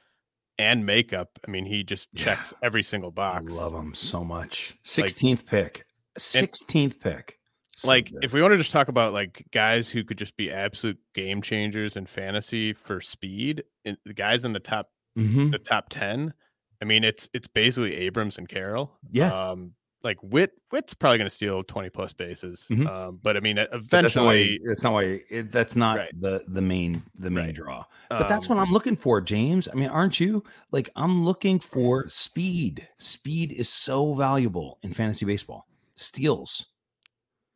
[0.58, 2.66] and makeup, I mean, he just checks yeah.
[2.66, 3.54] every single box.
[3.54, 4.78] I love him so much.
[4.84, 5.86] 16th like, pick.
[6.18, 7.38] 16th pick
[7.84, 10.98] like if we want to just talk about like guys who could just be absolute
[11.14, 15.52] game changers in fantasy for speed, and the guys in the top mm-hmm.
[15.52, 16.34] the top ten,
[16.82, 18.98] I mean it's it's basically Abrams and Carroll.
[19.12, 19.32] Yeah.
[19.32, 19.74] Um,
[20.04, 22.68] like Witt Witt's probably going to steal 20 plus bases.
[22.70, 22.88] Mm-hmm.
[22.88, 26.12] Um, but I mean eventually that's not why, that's not, why it, that's not right.
[26.16, 27.56] the the main the main right.
[27.56, 27.86] draw.
[28.10, 29.68] But um, that's what I'm looking for, James.
[29.68, 30.44] I mean, aren't you?
[30.72, 32.88] Like I'm looking for speed.
[32.98, 35.68] Speed is so valuable in fantasy baseball.
[35.96, 36.68] Steals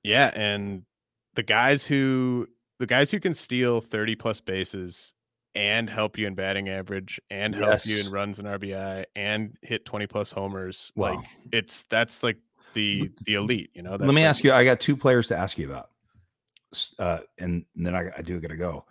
[0.03, 0.83] yeah, and
[1.35, 2.47] the guys who
[2.79, 5.13] the guys who can steal 30 plus bases
[5.53, 7.87] and help you in batting average and help yes.
[7.87, 10.91] you in runs and RBI and hit 20 plus homers.
[10.95, 11.15] Wow.
[11.15, 12.37] Like it's that's like
[12.73, 13.91] the the elite, you know.
[13.91, 15.89] Let me like, ask you, I got two players to ask you about.
[16.97, 18.85] Uh, and, and then I, I do gotta go.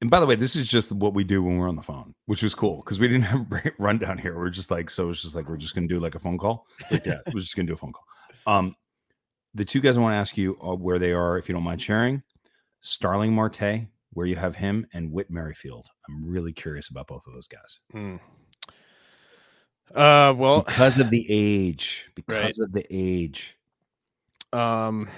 [0.00, 2.14] And by the way, this is just what we do when we're on the phone,
[2.26, 4.36] which was cool because we didn't have a rundown here.
[4.36, 6.66] We're just like, so it's just like we're just gonna do like a phone call.
[6.90, 8.04] Like, yeah, we're just gonna do a phone call.
[8.46, 8.74] Um,
[9.54, 11.64] the two guys I want to ask you are where they are, if you don't
[11.64, 12.22] mind sharing.
[12.80, 15.86] Starling Marte, where you have him, and Whit Merrifield.
[16.08, 17.80] I'm really curious about both of those guys.
[17.92, 18.16] Hmm.
[19.94, 22.58] Uh, well, because of the age, because right.
[22.60, 23.56] of the age.
[24.52, 25.08] Um,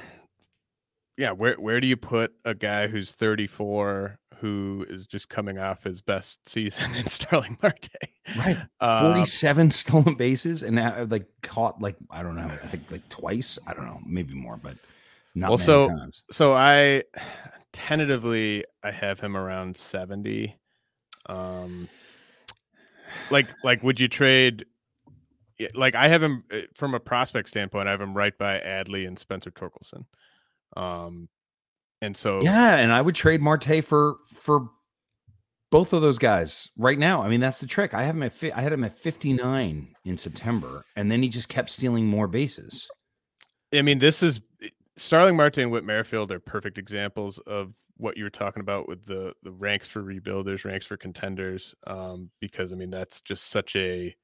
[1.19, 1.33] yeah.
[1.33, 6.01] Where where do you put a guy who's 34 who is just coming off his
[6.01, 7.89] best season in Starling Marte.
[8.37, 8.59] Right.
[8.81, 13.09] Um, 47 stolen bases and now like caught like I don't know, I think like
[13.09, 13.59] twice.
[13.69, 14.75] I don't know, maybe more, but
[15.37, 16.25] not well, so, times.
[16.33, 17.05] So I
[17.73, 20.57] tentatively I have him around 70.
[21.27, 21.89] Um
[23.31, 24.67] like like would you trade
[25.75, 29.07] like I have him eh, from a prospect standpoint, I have him right by Adley
[29.07, 30.05] and Spencer Torkelson.
[30.77, 31.29] Um
[32.03, 34.69] and so yeah, and I would trade Marte for for
[35.71, 37.23] both of those guys right now.
[37.23, 37.95] I mean, that's the trick.
[37.95, 41.49] I have him at I had him at 59 in September, and then he just
[41.49, 42.91] kept stealing more bases.
[43.73, 44.41] I mean, this is
[44.97, 49.07] Starling Marte and Whit Merrifield are perfect examples of what you were talking about with
[49.07, 51.75] the the ranks for rebuilders, ranks for contenders.
[51.87, 54.15] Um, because I mean, that's just such a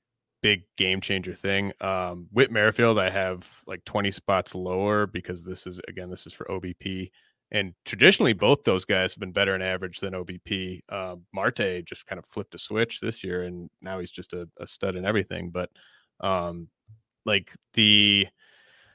[0.43, 1.73] big game changer thing.
[1.81, 6.33] Um, Whit Merrifield, I have like 20 spots lower because this is again, this is
[6.33, 7.11] for OBP.
[7.51, 10.81] And traditionally, both those guys have been better in average than OBP.
[10.89, 14.49] Uh, Marte just kind of flipped a switch this year, and now he's just a,
[14.59, 15.51] a stud in everything.
[15.51, 15.71] But
[16.21, 16.69] um,
[17.25, 18.29] like the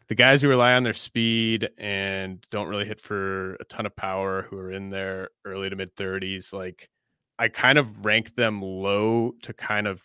[0.09, 3.95] the guys who rely on their speed and don't really hit for a ton of
[3.95, 6.89] power, who are in their early to mid thirties, like
[7.39, 10.03] I kind of rank them low to kind of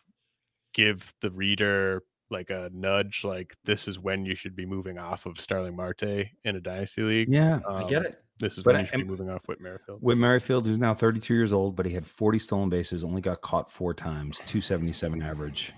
[0.73, 5.27] give the reader like a nudge, like this is when you should be moving off
[5.27, 6.03] of Starling Marte
[6.45, 7.31] in a dynasty league.
[7.31, 8.23] Yeah, um, I get it.
[8.39, 10.01] This is but when you should be moving off Whit Merrifield.
[10.01, 13.41] Whit Merrifield, who's now 32 years old, but he had 40 stolen bases, only got
[13.41, 15.73] caught four times, 277 average.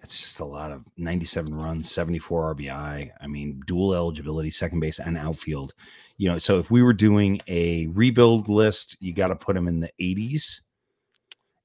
[0.00, 3.10] That's just a lot of 97 runs, 74 RBI.
[3.20, 5.74] I mean, dual eligibility, second base and outfield.
[6.18, 9.66] You know, so if we were doing a rebuild list, you got to put him
[9.66, 10.60] in the 80s.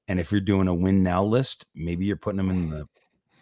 [0.08, 2.88] And if you're doing a win now list, maybe you're putting him in the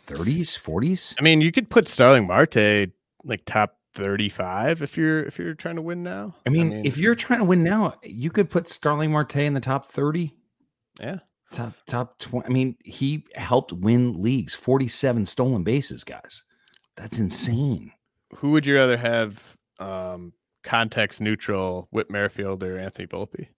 [0.07, 1.15] 30s, 40s.
[1.19, 2.91] I mean, you could put Starling Marte
[3.25, 6.35] like top 35 if you're if you're trying to win now.
[6.47, 9.37] I mean, I mean if you're trying to win now, you could put Starling Marte
[9.37, 10.35] in the top 30.
[11.01, 11.19] Yeah.
[11.53, 12.47] Top top 20.
[12.47, 16.45] I mean, he helped win leagues, 47 stolen bases, guys.
[16.97, 17.93] That's insane.
[18.37, 20.33] Who would you rather have um
[20.63, 23.49] context neutral Whit Merrifield or Anthony Volpe?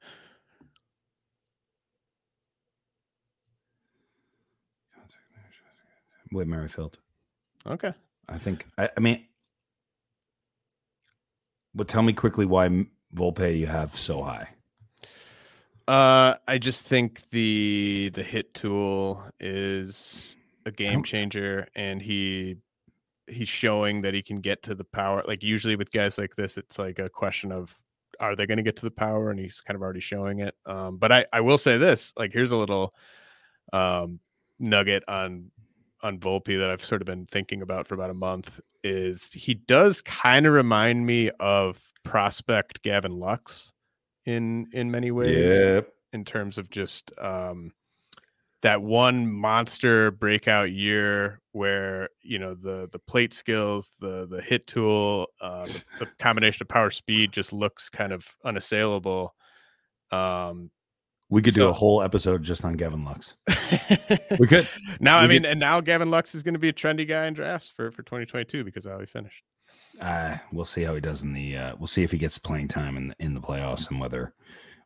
[6.33, 6.99] Whit Merrifield.
[7.67, 7.93] Okay.
[8.29, 9.25] I think I, I mean
[11.75, 14.49] but tell me quickly why Volpe you have so high.
[15.87, 22.57] Uh, I just think the the hit tool is a game changer, and he
[23.27, 25.23] he's showing that he can get to the power.
[25.27, 27.75] Like usually with guys like this, it's like a question of
[28.21, 30.55] are they going to get to the power, and he's kind of already showing it.
[30.65, 32.95] Um, but I I will say this: like here's a little
[33.73, 34.21] um
[34.59, 35.51] nugget on
[36.03, 39.55] on Volpe that I've sort of been thinking about for about a month is he
[39.55, 43.73] does kind of remind me of prospect Gavin Lux
[44.27, 45.67] in in many ways.
[45.67, 45.89] Yep.
[46.13, 47.73] In terms of just um
[48.63, 54.67] that one monster breakout year where you know the the plate skills, the the hit
[54.67, 59.35] tool, uh, the, the combination of power speed just looks kind of unassailable.
[60.11, 60.71] Um,
[61.35, 63.35] we could so, do a whole episode just on Gavin Lux.
[64.39, 64.69] we could.
[65.01, 65.51] Now, we I mean, could.
[65.51, 68.05] and now Gavin Lux is going to be a trendy guy in drafts for for
[68.05, 69.43] 2022 because of how he finished.
[70.01, 71.57] Uh, we'll see how he does in the.
[71.57, 74.33] Uh, we'll see if he gets playing time in in the playoffs and whether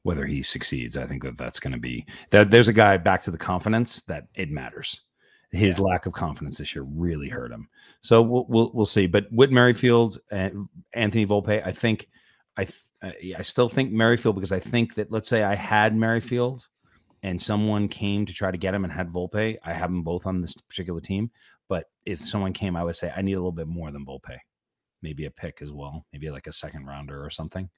[0.05, 0.97] whether he succeeds.
[0.97, 2.51] I think that that's going to be that.
[2.51, 5.03] There's a guy back to the confidence that it matters.
[5.51, 5.85] His yeah.
[5.85, 7.69] lack of confidence this year really hurt him.
[8.01, 9.07] So we'll we'll, we'll see.
[9.07, 12.09] But Whit Merrifield and Anthony Volpe, I think
[12.57, 12.67] I
[13.03, 16.67] I still think Merrifield because I think that let's say I had Merrifield
[17.23, 20.27] and someone came to try to get him and had Volpe, I have them both
[20.27, 21.31] on this particular team.
[21.69, 24.39] But if someone came, I would say I need a little bit more than Volpe,
[25.03, 27.69] maybe a pick as well, maybe like a second rounder or something.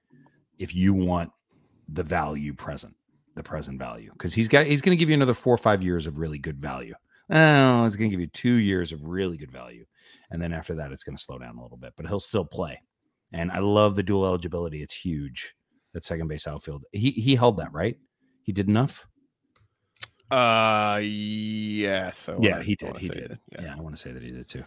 [0.59, 1.31] If you want
[1.89, 2.95] the value present,
[3.35, 5.83] the present value, because he's got he's going to give you another four or five
[5.83, 6.95] years of really good value.
[7.31, 9.87] Oh, it's going to give you two years of really good value,
[10.31, 12.45] and then after that, it's going to slow down a little bit, but he'll still
[12.45, 12.81] play.
[13.33, 14.83] And I love the dual eligibility.
[14.83, 15.55] It's huge.
[15.93, 16.85] That second base outfield.
[16.93, 17.97] He he held that, right?
[18.43, 19.07] He did enough?
[20.31, 22.28] Uh yes.
[22.41, 22.97] yeah, he did.
[22.99, 23.39] He did.
[23.53, 23.62] Yeah.
[23.62, 24.64] yeah, I want to say that he did too.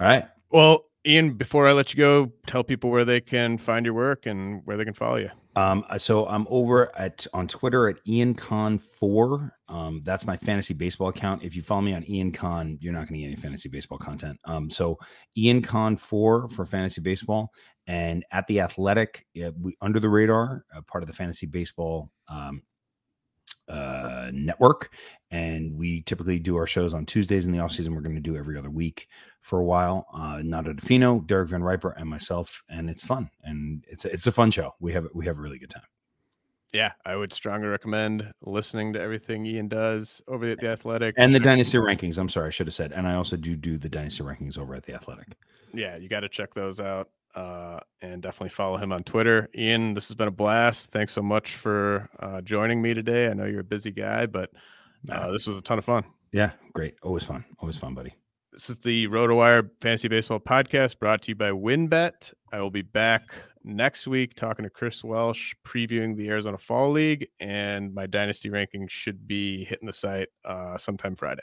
[0.00, 0.28] All right.
[0.50, 4.24] Well, Ian, before I let you go, tell people where they can find your work
[4.24, 5.30] and where they can follow you.
[5.56, 9.52] Um, so I'm over at on Twitter at Ian Kahn four.
[9.68, 11.44] Um, that's my fantasy baseball account.
[11.44, 13.98] If you follow me on Ian Kahn, you're not going to get any fantasy baseball
[13.98, 14.38] content.
[14.46, 14.98] Um, so
[15.36, 17.52] Ian Kahn four for fantasy baseball,
[17.86, 19.26] and at the Athletic,
[19.60, 22.62] we under the radar, part of the fantasy baseball um,
[23.68, 24.90] uh, network.
[25.30, 27.94] And we typically do our shows on Tuesdays in the off season.
[27.94, 29.08] We're going to do every other week
[29.44, 30.06] for a while.
[30.12, 32.62] Uh, Nando Di Fino, Derek Van Riper, and myself.
[32.68, 33.30] And it's fun.
[33.44, 34.74] And it's a, it's a fun show.
[34.80, 35.84] We have we have a really good time.
[36.72, 41.32] Yeah, I would strongly recommend listening to everything Ian does over at the Athletic and
[41.32, 42.18] the Dynasty rankings.
[42.18, 42.90] I'm sorry, I should have said.
[42.90, 45.28] And I also do do the Dynasty rankings over at the Athletic.
[45.72, 49.48] Yeah, you got to check those out uh, and definitely follow him on Twitter.
[49.54, 50.90] Ian, this has been a blast.
[50.90, 53.28] Thanks so much for uh, joining me today.
[53.28, 54.50] I know you're a busy guy, but
[55.10, 56.04] uh, this was a ton of fun.
[56.32, 56.94] Yeah, great.
[57.02, 57.44] Always fun.
[57.60, 58.14] Always fun, buddy.
[58.54, 62.32] This is the RotoWire Fantasy Baseball Podcast brought to you by WynnBET.
[62.52, 63.34] I will be back
[63.64, 68.90] next week talking to Chris Welsh, previewing the Arizona Fall League, and my dynasty rankings
[68.90, 71.42] should be hitting the site uh, sometime Friday.